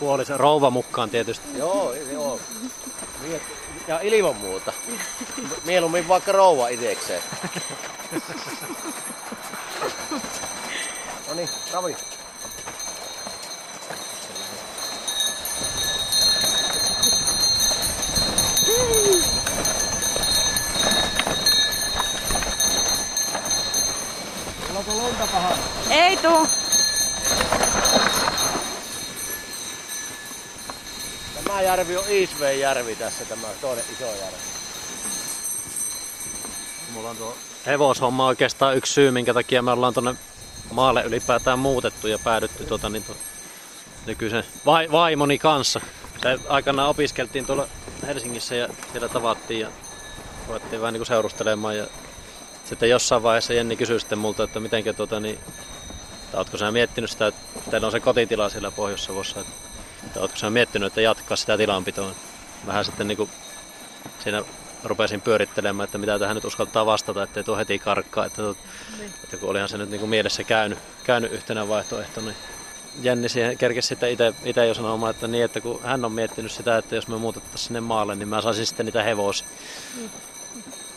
Puolisen 0.00 0.40
rouva 0.40 0.70
mukaan 0.70 1.10
tietysti. 1.10 1.58
joo, 1.58 1.94
joo. 2.12 2.40
Ja 3.88 4.00
ilman 4.02 4.36
muuta. 4.36 4.72
Mieluummin 5.64 6.08
vaikka 6.08 6.32
rouva 6.32 6.68
itsekseen. 6.68 7.22
No 11.28 11.34
niin, 11.34 11.48
Ravi. 11.72 11.96
Lunta 24.94 25.26
pahaa? 25.32 25.58
Ei 25.90 26.16
tuu. 26.16 26.67
Tämä 31.48 31.62
järvi 31.62 31.96
on 31.96 32.04
Iisveen 32.08 32.60
järvi 32.60 32.96
tässä, 32.96 33.24
tämä 33.24 33.46
toinen 33.60 33.84
iso 33.92 34.04
järvi. 34.04 34.38
Mulla 36.92 37.10
on 37.10 37.16
tuo 37.16 37.36
hevoshomma 37.66 38.26
oikeastaan 38.26 38.76
yksi 38.76 38.92
syy, 38.92 39.10
minkä 39.10 39.34
takia 39.34 39.62
me 39.62 39.70
ollaan 39.70 39.94
tonne 39.94 40.14
maalle 40.72 41.02
ylipäätään 41.02 41.58
muutettu 41.58 42.08
ja 42.08 42.18
päädytty 42.18 42.64
tuota, 42.64 42.88
niin 42.88 43.04
tuon 43.04 43.18
nykyisen 44.06 44.44
vai, 44.66 44.88
vaimoni 44.92 45.38
kanssa. 45.38 45.80
Se 46.22 46.38
aikanaan 46.48 46.88
opiskeltiin 46.88 47.46
tuolla 47.46 47.68
Helsingissä 48.06 48.54
ja 48.54 48.68
siellä 48.92 49.08
tavattiin 49.08 49.60
ja 49.60 49.68
ruvettiin 50.48 50.80
vähän 50.80 50.92
niin 50.92 51.00
kuin 51.00 51.06
seurustelemaan 51.06 51.76
ja 51.76 51.86
sitten 52.64 52.90
jossain 52.90 53.22
vaiheessa 53.22 53.52
Jenni 53.52 53.76
kysyi 53.76 54.00
sitten 54.00 54.18
multa, 54.18 54.44
että 54.44 54.60
mitenkä 54.60 54.92
tuota, 54.92 55.20
niin, 55.20 55.38
ootko 56.34 56.56
sinä 56.56 56.70
miettinyt 56.70 57.10
sitä, 57.10 57.26
että 57.26 57.70
teillä 57.70 57.86
on 57.86 57.92
se 57.92 58.00
kotitila 58.00 58.48
siellä 58.48 58.70
Pohjois-Savossa, 58.70 59.40
että, 59.40 59.67
että 60.06 60.20
ootko 60.20 60.36
sinä 60.36 60.50
miettinyt, 60.50 60.86
että 60.86 61.00
jatkaa 61.00 61.36
sitä 61.36 61.56
tilanpitoa. 61.56 62.10
Vähän 62.66 62.84
sitten 62.84 63.08
niin 63.08 63.16
kuin 63.16 63.30
siinä 64.18 64.42
rupesin 64.84 65.20
pyörittelemään, 65.20 65.84
että 65.84 65.98
mitä 65.98 66.18
tähän 66.18 66.34
nyt 66.34 66.44
uskaltaa 66.44 66.86
vastata, 66.86 67.22
ettei 67.22 67.44
tuo 67.44 67.56
heti 67.56 67.78
karkkaa. 67.78 68.24
Että, 68.24 68.42
tuot, 68.42 68.58
että 69.24 69.36
kun 69.36 69.50
olihan 69.50 69.68
se 69.68 69.78
nyt 69.78 69.90
niin 69.90 70.00
kuin 70.00 70.10
mielessä 70.10 70.44
käynyt, 70.44 70.78
käynyt 71.04 71.32
yhtenä 71.32 71.68
vaihtoehtona, 71.68 72.26
niin 72.26 72.36
Jenni 73.02 73.28
siihen 73.28 73.58
kerkesi 73.58 73.88
sitten 73.88 74.16
itse 74.44 74.66
jo 74.66 74.74
sanomaan, 74.74 75.10
että 75.10 75.28
niin, 75.28 75.44
että 75.44 75.60
kun 75.60 75.80
hän 75.82 76.04
on 76.04 76.12
miettinyt 76.12 76.52
sitä, 76.52 76.78
että 76.78 76.94
jos 76.94 77.08
me 77.08 77.16
muutettaisiin 77.16 77.66
sinne 77.66 77.80
maalle, 77.80 78.14
niin 78.14 78.28
mä 78.28 78.40
saisin 78.40 78.66
sitten 78.66 78.86
niitä 78.86 79.02
hevosia. 79.02 79.48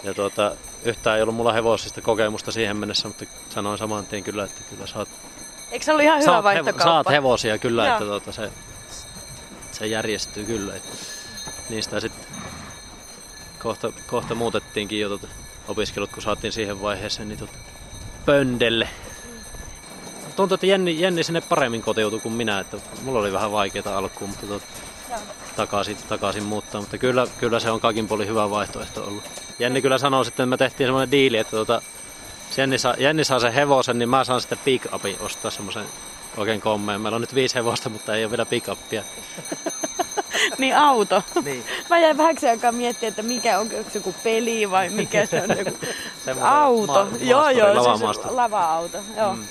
Ja 0.03 0.13
tuota, 0.13 0.55
yhtään 0.83 1.17
ei 1.17 1.23
ollut 1.23 1.35
mulla 1.35 1.53
hevosista 1.53 2.01
kokemusta 2.01 2.51
siihen 2.51 2.77
mennessä, 2.77 3.07
mutta 3.07 3.25
sanoin 3.49 3.77
saman 3.77 4.05
tien 4.05 4.23
kyllä, 4.23 4.43
että 4.43 4.61
kyllä 4.69 4.87
saat, 4.87 5.09
Eikö 5.71 5.85
se 5.85 5.91
ollut 5.91 6.03
ihan 6.03 6.19
hyvä 6.19 6.31
saat, 6.31 6.43
vaihtokauppa? 6.43 6.83
saat 6.83 7.09
hevosia 7.09 7.57
kyllä, 7.57 7.85
Joo. 7.85 7.93
että 7.93 8.05
tuota, 8.05 8.31
se, 8.31 8.51
se 9.73 9.87
järjestyy 9.87 10.45
kyllä. 10.45 10.75
Että 10.75 10.97
niistä 11.69 11.99
sitten 11.99 12.25
kohta, 13.59 13.91
kohta 14.07 14.35
muutettiinkin 14.35 14.99
jo 14.99 15.07
tuota, 15.09 15.27
opiskelut, 15.67 16.11
kun 16.11 16.23
saatiin 16.23 16.53
siihen 16.53 16.81
vaiheeseen, 16.81 17.29
niin 17.29 17.37
tuota, 17.39 17.53
pöndelle. 18.25 18.89
Tuntuu, 20.35 20.55
että 20.55 20.65
Jenni, 20.65 21.01
Jenni 21.01 21.23
sinne 21.23 21.41
paremmin 21.41 21.81
kotiutui 21.81 22.19
kuin 22.19 22.33
minä, 22.33 22.59
että 22.59 22.77
mulla 23.03 23.19
oli 23.19 23.33
vähän 23.33 23.51
vaikeaa 23.51 23.97
alkuun, 23.97 24.29
mutta 24.29 24.47
tuota, 24.47 24.65
takaisin, 25.55 25.97
takaisin 26.09 26.43
muuttaa, 26.43 26.81
mutta 26.81 26.97
kyllä, 26.97 27.27
kyllä 27.39 27.59
se 27.59 27.71
on 27.71 27.79
kaikin 27.79 28.07
puolin 28.07 28.27
hyvä 28.27 28.49
vaihtoehto 28.49 29.03
ollut. 29.03 29.23
Jenni 29.59 29.81
kyllä 29.81 29.97
sanoi 29.97 30.25
sitten, 30.25 30.43
että 30.43 30.49
me 30.49 30.57
tehtiin 30.57 30.87
semmoinen 30.87 31.11
diili, 31.11 31.37
että 31.37 31.51
tuota, 31.51 31.81
Jenni, 32.57 32.77
saa, 32.77 32.95
Jenni 32.97 33.23
saa 33.23 33.39
sen 33.39 33.53
hevosen, 33.53 33.99
niin 33.99 34.09
mä 34.09 34.23
saan 34.23 34.41
sitten 34.41 34.59
pick 34.65 34.93
upin 34.93 35.17
ostaa 35.19 35.51
semmoisen 35.51 35.85
oikein 36.37 36.61
kommeen. 36.61 37.01
Meillä 37.01 37.15
on 37.15 37.21
nyt 37.21 37.35
viisi 37.35 37.55
hevosta, 37.55 37.89
mutta 37.89 38.15
ei 38.15 38.23
ole 38.23 38.31
vielä 38.31 38.45
pick-upia. 38.45 39.03
niin 40.57 40.77
auto. 40.77 41.23
Niin. 41.43 41.65
Mä 41.89 41.99
jäin 41.99 42.17
vähäksi 42.17 42.47
aikaa 42.49 42.71
miettiä, 42.71 43.09
että 43.09 43.23
mikä 43.23 43.59
on, 43.59 43.69
onko 43.77 43.89
se 43.89 43.97
joku 43.97 44.15
peli 44.23 44.71
vai 44.71 44.89
mikä 44.89 45.25
se 45.25 45.41
on 45.41 45.57
joku 45.57 45.77
auto. 46.41 46.93
ma- 46.93 47.17
joo, 47.19 47.39
maasturi, 47.41 47.57
joo, 47.59 47.75
lavamaasturi. 47.75 48.13
siis 48.27 48.35
lava-auto. 48.35 48.97
Joo. 49.17 49.33
Mm. 49.35 49.45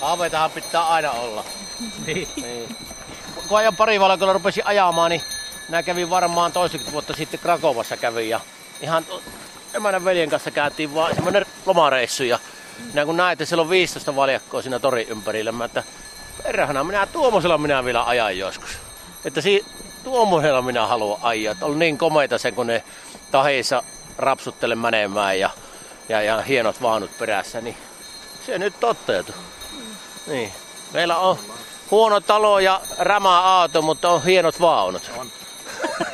Haaveitahan 0.00 0.50
pitää 0.50 0.86
aina 0.88 1.10
olla. 1.10 1.44
Niin. 2.06 2.28
Niin. 2.42 2.76
Kun 3.48 3.58
ajan 3.58 3.76
pari 3.76 4.00
valkoilla 4.00 4.32
rupesin 4.32 4.66
ajamaan, 4.66 5.10
niin 5.10 5.22
minä 5.68 5.82
kävin 5.82 6.10
varmaan 6.10 6.52
toisikymmentä 6.52 6.92
vuotta 6.92 7.14
sitten 7.14 7.40
Krakovassa 7.40 7.96
kävin 7.96 8.28
ja 8.28 8.40
ihan 8.80 9.04
emännän 9.74 10.04
veljen 10.04 10.30
kanssa 10.30 10.50
käytiin 10.50 10.94
vaan 10.94 11.14
semmoinen 11.14 11.46
lomareissu 11.66 12.24
ja 12.24 12.38
minä 12.92 13.06
kun 13.06 13.16
näin, 13.16 13.32
että 13.32 13.44
siellä 13.44 13.62
on 13.62 13.70
15 13.70 14.16
valjakkoa 14.16 14.62
siinä 14.62 14.78
tori 14.78 15.06
ympärillä, 15.10 15.52
mä 15.52 15.64
että 15.64 15.82
perhana 16.42 16.84
minä 16.84 17.06
tuommoisella 17.06 17.58
minä 17.58 17.84
vielä 17.84 18.04
ajan 18.04 18.38
joskus. 18.38 18.70
Että 19.24 19.40
si- 19.40 19.64
tuommoisella 20.04 20.62
minä 20.62 20.86
haluan 20.86 21.18
ajaa. 21.22 21.52
Että 21.52 21.66
on 21.66 21.78
niin 21.78 21.98
komeita 21.98 22.38
se, 22.38 22.52
kun 22.52 22.66
ne 22.66 22.84
taheissa 23.30 23.82
rapsuttele 24.18 24.74
menemään 24.74 25.38
ja, 25.38 25.50
ja, 26.08 26.22
ja 26.22 26.42
hienot 26.42 26.82
vaunut 26.82 27.18
perässä, 27.18 27.60
niin 27.60 27.76
se 28.46 28.58
nyt 28.58 28.80
toteutui. 28.80 29.34
Niin. 30.26 30.52
Meillä 30.92 31.16
on 31.16 31.38
huono 31.90 32.20
talo 32.20 32.58
ja 32.58 32.80
rämä 32.98 33.40
auto, 33.40 33.82
mutta 33.82 34.08
on 34.08 34.24
hienot 34.24 34.60
vaunut. 34.60 35.10
On. 35.16 35.30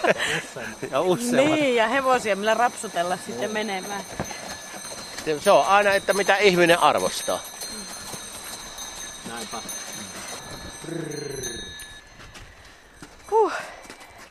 ja 0.90 1.00
useammat. 1.00 1.58
Niin, 1.58 1.76
ja 1.76 1.88
hevosia, 1.88 2.36
millä 2.36 2.54
rapsutella 2.54 3.18
sitten 3.26 3.52
menemään. 3.52 4.02
Se 5.40 5.50
on 5.50 5.66
aina, 5.66 5.90
että 5.90 6.12
mitä 6.12 6.36
ihminen 6.36 6.78
arvostaa. 6.78 7.38
Näinpä. 9.28 9.58
Huh. 13.30 13.52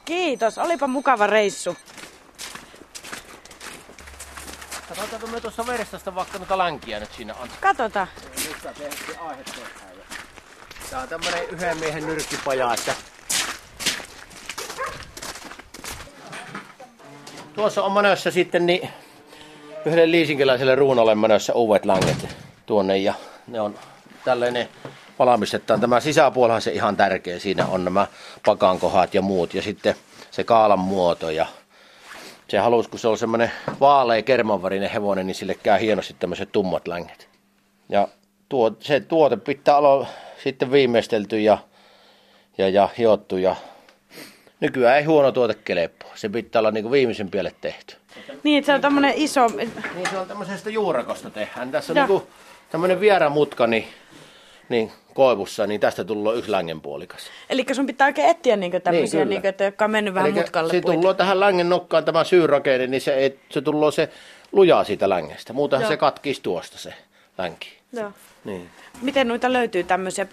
Kiitos, 0.06 0.58
olipa 0.58 0.88
mukava 0.88 1.28
reissu. 1.28 1.78
Katsotaanko 4.90 5.28
me 5.28 5.42
tuossa 5.42 5.68
verestasta 5.68 6.16
vaikka 6.16 6.38
noita 6.38 6.58
länkiä 6.58 7.00
nyt 7.00 7.14
siinä 7.14 7.34
on. 7.34 7.50
Katsotaan. 7.62 8.08
Tää 10.90 11.02
on 11.02 11.08
tämmönen 11.10 11.50
yhden 11.50 11.78
miehen 11.78 12.08
nyrkkipaja, 12.08 12.74
että 12.74 12.96
Tuossa 17.54 17.84
on 17.84 17.92
menossa 17.92 18.32
sitten 18.32 18.66
niin 18.66 18.90
yhdelle 19.86 20.12
liisinkiläiselle 20.12 20.76
ruunalle 20.76 21.16
menossa 21.16 21.54
uudet 21.54 21.86
länget 21.86 22.28
tuonne 22.66 22.98
ja 22.98 23.14
ne 23.48 23.62
on 23.62 23.76
tällainen 24.26 24.70
valmistetaan. 25.20 25.82
Tämä 25.82 26.00
sisäpuolihan 26.00 26.62
se 26.62 26.72
ihan 26.72 26.98
tärkeä. 26.98 27.40
Siinä 27.40 27.66
on 27.66 27.86
nämä 27.86 28.08
pakankohat 28.46 29.14
ja 29.14 29.22
muut 29.22 29.54
ja 29.54 29.62
sitten 29.62 29.96
se 30.32 30.44
kaalan 30.44 30.80
muoto 30.80 31.30
ja 31.30 31.46
se 32.48 32.58
halusi, 32.58 32.90
kun 32.90 33.00
se 33.00 33.08
on 33.08 33.18
semmoinen 33.18 33.52
vaalea 33.80 34.22
kermanvarinen 34.22 34.90
hevonen, 34.90 35.28
niin 35.28 35.36
sille 35.36 35.56
käy 35.64 35.82
hienosti 35.82 36.16
tämmöiset 36.20 36.52
tummat 36.52 36.88
länget. 36.88 37.30
Ja 37.90 38.08
tuo, 38.50 38.72
se 38.80 39.00
tuote 39.00 39.38
pitää 39.38 39.78
olla 39.78 40.08
sitten 40.44 40.72
viimeistelty 40.72 41.40
ja, 41.40 41.58
ja, 42.58 42.70
ja 42.70 42.90
hiottu 42.98 43.38
ja 43.38 43.56
nykyään 44.60 44.98
ei 44.98 45.04
huono 45.04 45.32
tuote 45.32 45.54
keleppo. 45.54 46.06
Se 46.16 46.30
pitää 46.30 46.60
olla 46.60 46.72
niin 46.72 46.84
kuin 46.84 46.92
viimeisen 46.92 47.30
piele 47.30 47.52
tehty. 47.62 47.96
Niin, 48.44 48.64
se 48.64 48.74
on 48.74 48.82
tämmönen 48.82 49.14
iso... 49.16 49.48
Niin 49.48 50.10
se 50.10 50.18
on 50.18 50.28
tämmöisestä 50.28 50.70
juurakosta 50.70 51.30
tehdään. 51.30 51.72
Tässä 51.72 51.94
on 51.94 51.98
Joo. 51.98 52.08
niin 52.08 52.20
kuin 52.20 52.30
tämmöinen 52.70 53.00
vieramutka 53.00 53.68
niin, 53.68 53.88
niin 54.70 54.92
koivussa, 55.14 55.68
niin 55.68 55.82
tästä 55.82 56.04
tulee 56.04 56.38
yksi 56.38 56.52
längenpuolikas. 56.52 57.22
Eli 57.50 57.66
sun 57.74 57.86
pitää 57.86 58.08
oikein 58.08 58.30
etsiä 58.30 58.56
niinku 58.56 58.80
tämmöisiä, 58.80 59.20
Niin, 59.20 59.30
niinku, 59.30 59.48
että 59.48 59.64
jotka 59.64 59.86
on 59.86 59.92
mennyt 59.92 60.14
vähän 60.14 60.28
Elikkä 60.28 60.42
mutkalle 60.42 60.72
Se 60.72 60.82
tulee 60.82 61.14
tähän 61.14 61.40
längen 61.40 61.70
nokkaan 61.70 62.06
tämä 62.06 62.24
syyrakenne, 62.24 62.88
niin 62.88 63.02
se, 63.02 63.14
ei, 63.14 63.40
se 63.50 63.62
tulee 63.62 63.92
se 63.92 64.10
lujaa 64.52 64.84
siitä 64.84 65.10
längestä. 65.10 65.54
Muutenhan 65.54 65.84
Joo. 65.84 65.90
se 65.90 65.98
katkisi 65.98 66.42
tuosta 66.42 66.78
se 66.78 66.94
länki. 67.38 67.78
Joo. 67.94 68.12
Niin. 68.46 68.70
Miten 69.02 69.28
noita 69.28 69.54
löytyy 69.54 69.84
tämmöisiä? 69.84 70.28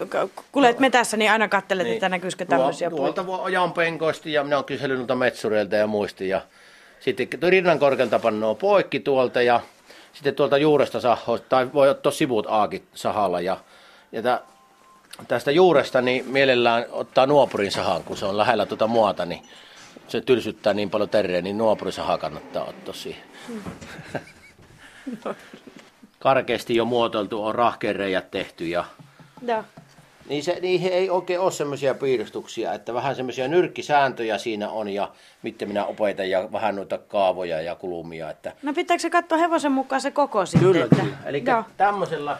Kulet 0.51 0.79
metässä, 0.79 1.17
niin 1.17 1.31
aina 1.31 1.47
kattelet, 1.47 1.87
että 1.87 2.09
näkyisikö 2.09 2.45
tämmöisiä 2.45 2.89
Tuo- 2.89 2.97
puita. 2.97 3.13
Tuolta 3.13 3.27
voi 3.27 3.39
ojan 3.39 3.73
penkoista 3.73 4.29
ja 4.29 4.43
minä 4.43 4.55
olen 4.55 4.65
kysellyt 4.65 4.97
noilta 4.97 5.15
metsureilta 5.15 5.75
ja 5.75 5.87
muista. 5.87 6.23
Ja 6.23 6.41
sitten 7.01 7.27
rinnan 7.49 7.79
korkealta 7.79 8.19
pannoo 8.19 8.55
poikki 8.55 8.99
tuolta 8.99 9.41
ja 9.41 9.59
sitten 10.13 10.35
tuolta 10.35 10.57
juuresta 10.57 10.99
saho, 10.99 11.37
tai 11.37 11.73
voi 11.73 11.89
ottaa 11.89 12.11
sivut 12.11 12.45
aakit 12.49 12.83
sahalla. 12.93 13.41
Ja, 13.41 13.57
ja 14.11 14.21
tä, 14.21 14.41
tästä 15.27 15.51
juuresta 15.51 16.01
niin 16.01 16.25
mielellään 16.25 16.85
ottaa 16.91 17.25
nuopurin 17.25 17.71
sahan, 17.71 18.03
kun 18.03 18.17
se 18.17 18.25
on 18.25 18.37
lähellä 18.37 18.65
tuota 18.65 18.87
muota, 18.87 19.25
niin 19.25 19.41
se 20.07 20.21
tylsyttää 20.21 20.73
niin 20.73 20.89
paljon 20.89 21.09
tereen, 21.09 21.43
niin 21.43 21.57
nuopurin 21.57 21.93
saha 21.93 22.17
kannattaa 22.17 22.65
ottaa 22.65 22.93
siihen. 22.93 23.23
Karkeasti 26.19 26.75
jo 26.75 26.85
muotoiltu 26.85 27.45
on 27.45 27.55
rahkereijät 27.55 28.31
tehty 28.31 28.67
ja 28.67 28.85
Joo. 29.47 29.63
Niin 30.31 30.43
se, 30.43 30.57
niihin 30.61 30.93
ei 30.93 31.09
oikein 31.09 31.39
ole 31.39 31.51
semmoisia 31.51 31.93
piirustuksia, 31.93 32.73
että 32.73 32.93
vähän 32.93 33.15
semmoisia 33.15 33.47
nyrkkisääntöjä 33.47 34.37
siinä 34.37 34.69
on 34.69 34.89
ja 34.89 35.11
miten 35.41 35.67
minä 35.67 35.85
opetan 35.85 36.29
ja 36.29 36.51
vähän 36.51 36.75
noita 36.75 36.97
kaavoja 36.97 37.61
ja 37.61 37.75
kulumia. 37.75 38.29
Että 38.29 38.53
No 38.61 38.73
pitääkö 38.73 39.01
se 39.01 39.09
katsoa 39.09 39.37
hevosen 39.37 39.71
mukaan 39.71 40.01
se 40.01 40.11
koko 40.11 40.45
sitten? 40.45 40.71
kyllä, 40.71 40.83
että... 40.85 40.95
kyllä. 40.95 41.17
Eli 41.25 41.43
Joo. 41.47 41.63
tämmöisellä, 41.77 42.37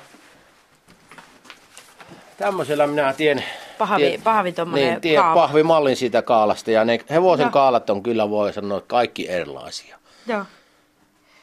tämmöisellä 2.38 2.88
minä 2.88 3.13
tien, 3.13 3.43
Pahvi, 3.77 4.10
tien- 4.17 4.21
pahvi 4.23 4.54
niin, 4.73 5.01
tien, 5.01 5.21
kaava. 5.21 5.41
pahvimallin 5.41 5.95
siitä 5.95 6.21
kaalasta 6.21 6.71
ja 6.71 6.86
ne 6.86 6.99
hevosen 7.10 7.43
Joo. 7.43 7.51
kaalat 7.51 7.89
on 7.89 8.04
kyllä 8.04 8.30
voi 8.30 8.54
sanoa 8.54 8.82
kaikki 8.82 9.30
erilaisia. 9.30 9.97
Joo. 10.27 10.45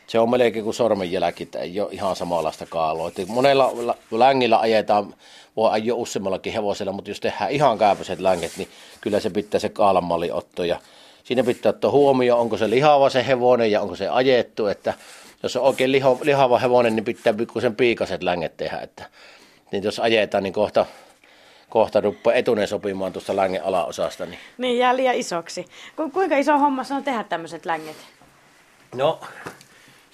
Se 0.08 0.18
on 0.18 0.30
melkein 0.30 0.64
kuin 0.64 0.74
sormenjälki, 0.74 1.42
että 1.42 1.58
ei 1.58 1.80
ole 1.80 1.88
ihan 1.92 2.16
samanlaista 2.16 2.66
kaaloa. 2.66 3.08
Että 3.08 3.22
monella 3.26 3.70
la- 3.86 3.96
längillä 4.10 4.58
ajetaan, 4.58 5.14
voi 5.56 5.70
ajaa 5.70 5.96
useammallakin 5.96 6.52
hevosella, 6.52 6.92
mutta 6.92 7.10
jos 7.10 7.20
tehdään 7.20 7.50
ihan 7.50 7.78
käypäiset 7.78 8.20
länget, 8.20 8.52
niin 8.56 8.68
kyllä 9.00 9.20
se 9.20 9.30
pitää 9.30 9.60
se 9.60 9.68
kaalanmalli 9.68 10.30
ottaa. 10.30 10.66
Ja 10.66 10.80
siinä 11.24 11.44
pitää 11.44 11.70
ottaa 11.70 11.90
huomioon, 11.90 12.40
onko 12.40 12.56
se 12.56 12.70
lihava 12.70 13.10
se 13.10 13.26
hevonen 13.26 13.70
ja 13.70 13.80
onko 13.80 13.96
se 13.96 14.08
ajettu. 14.08 14.66
Että 14.66 14.94
jos 15.42 15.56
on 15.56 15.62
oikein 15.62 15.92
liho, 15.92 16.18
lihava 16.22 16.58
hevonen, 16.58 16.96
niin 16.96 17.04
pitää 17.04 17.34
pikkusen 17.34 17.76
piikaset 17.76 18.22
länget 18.22 18.56
tehdä. 18.56 18.78
Että, 18.78 19.04
niin 19.72 19.84
jos 19.84 20.00
ajetaan, 20.00 20.42
niin 20.42 20.52
kohta, 20.52 20.86
kohta 21.68 22.00
rupeaa 22.00 22.36
etunen 22.36 22.68
sopimaan 22.68 23.12
tuosta 23.12 23.36
längen 23.36 23.64
alaosasta. 23.64 24.26
Niin 24.26 24.38
Niin, 24.58 24.78
jää 24.78 24.96
liian 24.96 25.14
isoksi. 25.14 25.66
Ku, 25.96 26.10
kuinka 26.10 26.36
iso 26.36 26.58
homma 26.58 26.84
se 26.84 26.94
on 26.94 27.04
tehdä 27.04 27.24
tämmöiset 27.24 27.66
länget? 27.66 27.96
No, 28.94 29.20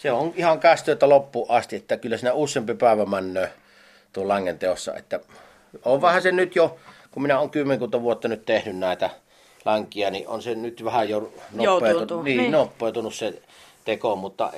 se 0.04 0.12
on 0.12 0.32
ihan 0.36 0.60
kästyötä 0.60 1.08
loppuun 1.08 1.50
asti, 1.50 1.76
että 1.76 1.96
kyllä 1.96 2.16
siinä 2.16 2.32
useampi 2.32 2.74
päivä 2.74 3.06
männöö 3.06 3.48
tuon 4.12 4.28
langen 4.28 4.58
teossa. 4.58 4.94
Että 4.94 5.20
on 5.84 6.02
vähän 6.02 6.22
se 6.22 6.32
nyt 6.32 6.56
jo, 6.56 6.78
kun 7.10 7.22
minä 7.22 7.38
olen 7.38 7.50
kymmenkunta 7.50 8.02
vuotta 8.02 8.28
nyt 8.28 8.44
tehnyt 8.44 8.76
näitä 8.76 9.10
länkiä, 9.64 10.10
niin 10.10 10.28
on 10.28 10.42
se 10.42 10.54
nyt 10.54 10.84
vähän 10.84 11.08
jo 11.08 11.32
nopeutunut, 11.52 12.24
niin, 12.24 12.38
niin. 12.38 12.52
nopeutunut 12.52 13.14
se 13.14 13.42
teko, 13.84 14.16
mutta 14.16 14.52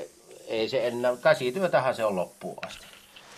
ei 0.49 0.69
se 0.69 0.87
enää, 0.87 1.17
käsityötähän 1.23 1.95
se 1.95 2.05
on 2.05 2.17
loppuun 2.17 2.59
asti. 2.67 2.87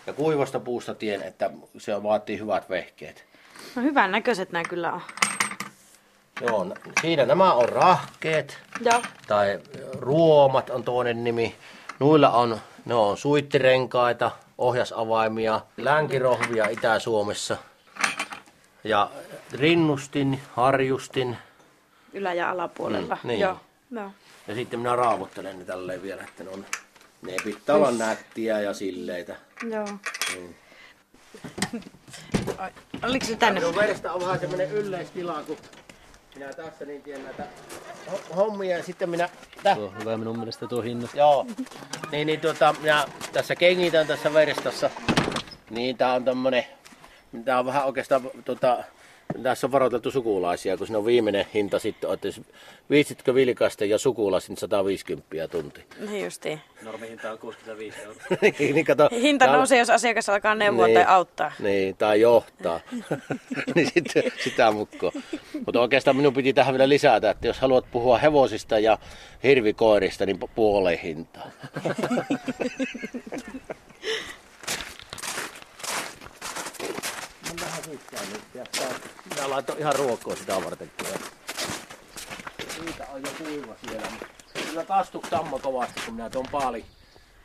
Ja 0.06 0.12
kuivasta 0.12 0.60
puusta 0.60 0.94
tien, 0.94 1.22
että 1.22 1.50
se 1.78 2.02
vaatii 2.02 2.38
hyvät 2.38 2.70
vehkeet. 2.70 3.24
No 3.76 3.82
hyvän 3.82 4.12
näköiset 4.12 4.52
nämä 4.52 4.64
kyllä 4.68 4.92
on. 4.92 5.02
Joo, 6.40 6.66
siinä 7.00 7.26
nämä 7.26 7.54
on 7.54 7.68
rahkeet. 7.68 8.58
Joo. 8.80 9.02
tai 9.26 9.60
ruomat 9.92 10.70
on 10.70 10.84
toinen 10.84 11.24
nimi. 11.24 11.54
Nuilla 11.98 12.30
on, 12.30 12.60
ne 12.84 12.94
on 12.94 13.16
suittirenkaita, 13.16 14.30
ohjasavaimia, 14.58 15.60
länkirohvia 15.76 16.68
Itä-Suomessa. 16.68 17.56
Ja 18.84 19.10
rinnustin, 19.52 20.40
harjustin 20.54 21.38
Ylä- 22.12 22.34
ja 22.34 22.50
alapuolella. 22.50 23.18
Mm, 23.22 23.28
niin. 23.28 23.40
Joo. 23.40 23.60
Joo. 23.90 24.10
ja 24.48 24.54
sitten 24.54 24.80
minä 24.80 24.96
raavuttelen 24.96 25.58
ne 25.58 25.64
tälleen 25.64 26.02
vielä, 26.02 26.22
että 26.22 26.44
ne 26.44 26.50
on 26.50 26.64
ne 27.22 27.36
pitää 27.44 27.76
olla 27.76 27.90
nättiä 27.90 28.60
ja 28.60 28.74
silleitä. 28.74 29.36
Joo. 29.70 29.86
Mm. 30.36 30.54
Oliko 33.02 33.26
se 33.26 33.36
tänne? 33.36 33.60
Minun 33.60 33.76
verestä 33.76 34.12
on 34.12 34.20
vähän 34.20 34.40
semmoinen 34.40 34.70
yleistila, 34.70 35.42
kun 35.46 35.56
minä 36.38 36.52
tässä 36.52 36.84
niin 36.84 37.02
teen 37.02 37.24
näitä 37.24 37.46
ho- 38.10 38.34
hommia 38.36 38.76
ja 38.76 38.82
sitten 38.82 39.10
minä... 39.10 39.28
Täh, 39.62 39.76
Tuo 39.76 39.86
on 39.86 39.98
hyvä 39.98 40.16
minun 40.16 40.38
mielestä 40.38 40.66
tuo 40.66 40.82
hinta. 40.82 41.08
Joo. 41.14 41.46
Niin, 42.12 42.26
niin 42.26 42.40
tuota, 42.40 42.74
minä 42.80 43.04
tässä 43.32 43.56
kengitän 43.56 44.06
tässä 44.06 44.32
veristossa. 44.34 44.90
Niin 45.70 45.96
tää 45.96 46.12
on 46.12 46.24
tommonen, 46.24 46.64
tää 47.44 47.58
on 47.58 47.66
vähän 47.66 47.84
oikeastaan 47.84 48.30
tota, 48.44 48.84
Tässä 49.42 49.66
on 49.66 49.72
varoiteltu 49.72 50.10
sukulaisia, 50.10 50.76
kun 50.76 50.86
siinä 50.86 50.98
on 50.98 51.06
viimeinen 51.06 51.46
hinta 51.54 51.78
sitten, 51.78 52.12
että 52.12 52.28
viitsitkö 52.90 53.34
vilkasta 53.34 53.84
ja 53.84 53.98
sukulaiset, 53.98 54.48
niin 54.50 54.56
150 54.56 55.48
tunti. 55.50 55.84
Niin 56.10 56.24
justiin. 56.24 56.60
Normihinta 56.82 57.32
on 57.32 57.38
65 57.38 57.98
euroa. 58.02 58.22
niin, 58.58 58.84
kato, 58.84 59.08
Hinta 59.12 59.44
täällä- 59.44 59.56
nousee, 59.56 59.78
jos 59.78 59.90
asiakas 59.90 60.28
alkaa 60.28 60.54
neuvoa 60.54 60.86
Niin. 60.86 60.94
tai 60.94 61.04
auttaa. 61.04 61.52
Niin, 61.58 61.96
tai 61.96 62.20
johtaa. 62.20 62.80
niin 63.74 63.90
sitten 63.94 64.22
sitä 64.44 64.70
mukkoa. 64.70 65.12
Mutta 65.66 65.80
oikeastaan 65.80 66.16
minun 66.16 66.34
piti 66.34 66.52
tähän 66.52 66.74
vielä 66.74 66.88
lisätä, 66.88 67.30
että 67.30 67.46
jos 67.46 67.58
haluat 67.60 67.84
puhua 67.90 68.18
hevosista 68.18 68.78
ja 68.78 68.98
hirvikoirista, 69.42 70.26
niin 70.26 70.38
pu- 70.44 70.50
puoleen 70.54 70.98
hintaa. 70.98 71.50
Sisään 77.90 78.32
nyt. 78.32 78.68
Minä 79.34 79.50
laitoin 79.50 79.78
ihan 79.78 79.94
ruokkoa 79.94 80.36
sitä 80.36 80.64
varten. 80.64 80.90
kyllä. 80.96 81.16
Siitä 82.76 83.06
on 83.12 83.22
jo 83.22 83.30
kuiva 83.38 83.74
siellä. 83.88 84.08
Kyllä 84.68 84.84
kastuk 84.84 85.26
tamma 85.28 85.58
kovasti, 85.58 86.00
kun 86.04 86.14
minä 86.14 86.30
tuon 86.30 86.46
paali, 86.52 86.84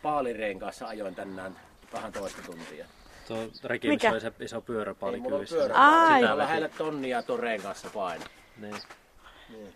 paalireen 0.02 0.60
kanssa 0.60 0.88
ajoin 0.88 1.16
tänään 1.16 1.56
vähän 1.94 2.12
toista 2.14 2.42
tuntia. 2.42 2.86
Tuo 3.28 3.38
reki, 3.64 3.88
Mikä? 3.88 4.12
missä 4.12 4.28
oli 4.28 4.34
se 4.38 4.44
iso 4.46 4.62
pyöräpaali 4.62 5.22
kyvissä. 5.22 5.56
pyörä. 5.56 5.74
Sitä 6.16 6.32
on 6.32 6.38
lähellä 6.38 6.70
tonnia 6.70 7.24
tuon 7.24 7.40
reen 7.40 7.62
kanssa 7.62 7.90
paino. 7.94 8.26
Niin. 8.58 8.76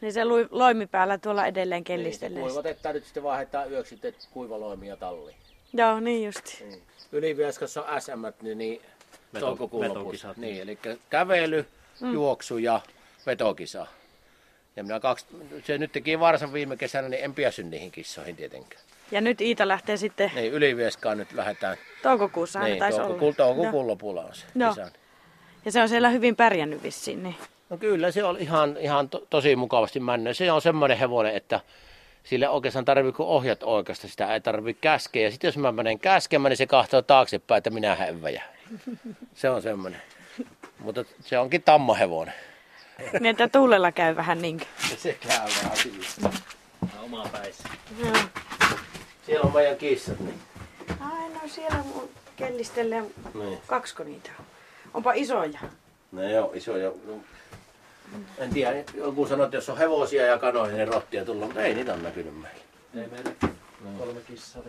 Niin 0.02 0.14
se 0.14 0.26
lui, 0.26 0.48
loimi 0.52 0.88
päällä 0.88 1.18
tuolla 1.18 1.46
edelleen 1.46 1.80
Niin, 1.80 1.84
se 1.86 1.88
kellistelee. 1.88 2.42
kuivatetaan 2.42 2.96
nyt 2.96 3.04
sitten 3.06 3.24
vaihdetaan 3.24 3.72
yöksi 3.72 3.90
sitten 3.90 4.14
kuivaloimia 4.32 4.98
talliin. 4.98 5.38
Joo, 5.74 6.00
niin 6.00 6.26
justi. 6.26 6.58
Niin. 6.66 6.84
Ylivieskassa 7.12 7.84
on 7.84 8.02
SM, 8.02 8.12
niin, 8.42 8.58
niin 8.58 8.82
Veto- 9.34 9.46
toukokuun 9.46 9.84
lopussa. 9.84 10.00
vetokisat. 10.00 10.38
Niin, 10.38 10.62
eli 10.62 10.80
kävely, 11.10 11.66
mm. 12.02 12.14
juoksu 12.14 12.58
ja 12.58 12.82
vetokisa. 13.26 13.88
Ja 14.76 14.84
minä 14.84 15.00
kaksi, 15.00 15.26
se 15.66 15.78
nyt 15.78 15.92
teki 15.92 16.20
varsan 16.20 16.54
viime 16.54 16.78
kesänä, 16.78 17.10
niin 17.10 17.24
en 17.24 17.34
päässyt 17.34 17.68
niihin 17.68 17.92
kissoihin 17.92 18.36
tietenkään. 18.36 18.82
Ja 19.12 19.22
nyt 19.22 19.42
Iita 19.42 19.68
lähtee 19.68 19.98
sitten 19.98 20.32
Niin, 20.36 20.54
Ylivieskaan 20.54 21.18
nyt 21.18 21.34
lähdetään. 21.34 21.78
toukokuussa 22.04 22.60
Niin, 22.60 22.80
taisi 22.80 22.98
toukokuun, 22.98 23.24
olla. 23.24 23.36
toukokuun 23.36 23.74
Joo. 23.84 23.88
lopulla 23.88 24.22
on 24.26 24.36
se 24.36 24.46
Joo. 24.56 24.70
kisa. 24.70 24.92
Ja 25.66 25.72
se 25.72 25.82
on 25.82 25.90
siellä 25.90 26.10
hyvin 26.10 26.36
pärjännyt 26.36 26.84
vissiin. 26.84 27.24
Niin. 27.24 27.36
No 27.70 27.78
kyllä 27.78 28.12
se 28.12 28.24
on 28.24 28.38
ihan, 28.38 28.78
ihan 28.80 29.10
to, 29.10 29.28
tosi 29.30 29.56
mukavasti 29.56 30.00
mennyt. 30.00 30.38
Se 30.38 30.52
on 30.52 30.62
semmoinen 30.62 30.98
hevonen, 30.98 31.36
että 31.36 31.60
sille 32.24 32.50
oikeastaan 32.50 32.86
tarvii 32.86 33.12
kun 33.12 33.26
ohjat 33.26 33.64
oikeasta, 33.64 34.08
sitä 34.08 34.34
ei 34.34 34.42
tarvii 34.42 34.74
käskeä. 34.74 35.24
Ja 35.24 35.32
sitten 35.32 35.48
jos 35.48 35.58
mä 35.58 35.72
menen 35.72 36.00
käskemään, 36.00 36.50
niin 36.50 36.58
se 36.58 36.66
kahtoo 36.68 37.02
taaksepäin, 37.02 37.58
että 37.58 37.70
minä 37.70 37.96
häväjä. 37.96 38.44
Se 39.36 39.50
on 39.50 39.62
semmoinen. 39.62 40.02
Mutta 40.80 41.06
se 41.22 41.38
onkin 41.40 41.64
tammahevonen. 41.64 42.34
niin, 43.14 43.26
että 43.26 43.48
tuulella 43.48 43.92
käy 43.92 44.16
vähän 44.16 44.42
niin. 44.42 44.62
Se 44.98 45.14
käy 45.14 45.40
vähän 45.64 45.78
sillä. 45.78 46.30
On 46.84 47.04
omaa 47.04 47.30
päissä. 47.32 47.64
Joo. 48.06 48.16
Siellä 49.26 49.48
on 49.48 49.54
meidän 49.54 49.78
kissat. 49.78 50.20
Niin. 50.20 50.40
Ai 51.00 51.30
no 51.30 51.40
siellä 51.48 51.78
mun 51.84 52.10
kellistelee. 52.36 53.04
niin. 53.34 53.60
Kaksko 53.68 54.04
niitä 54.04 54.30
on. 54.40 54.46
Onpa 54.94 55.14
isoja. 55.14 55.60
Ne 56.12 56.32
joo, 56.32 56.52
isoja. 56.54 56.92
No, 57.08 57.14
En 58.38 58.50
tiedä, 58.50 58.84
joku 58.94 59.28
sanoi, 59.28 59.46
että 59.46 59.58
jos 59.58 59.70
on 59.70 59.78
hevosia 59.78 60.26
ja 60.26 60.38
kanoja, 60.38 60.76
niin 60.76 60.88
rottia 60.88 61.26
tullut, 61.26 61.44
mutta 61.46 61.62
ei 61.62 61.74
niitä 61.74 61.94
ole 61.94 62.02
näkynyt 62.02 62.42
meillä. 62.42 62.62
Ei 62.96 63.08
meillä 63.08 63.32
kolme 63.98 64.20
kissaa. 64.28 64.62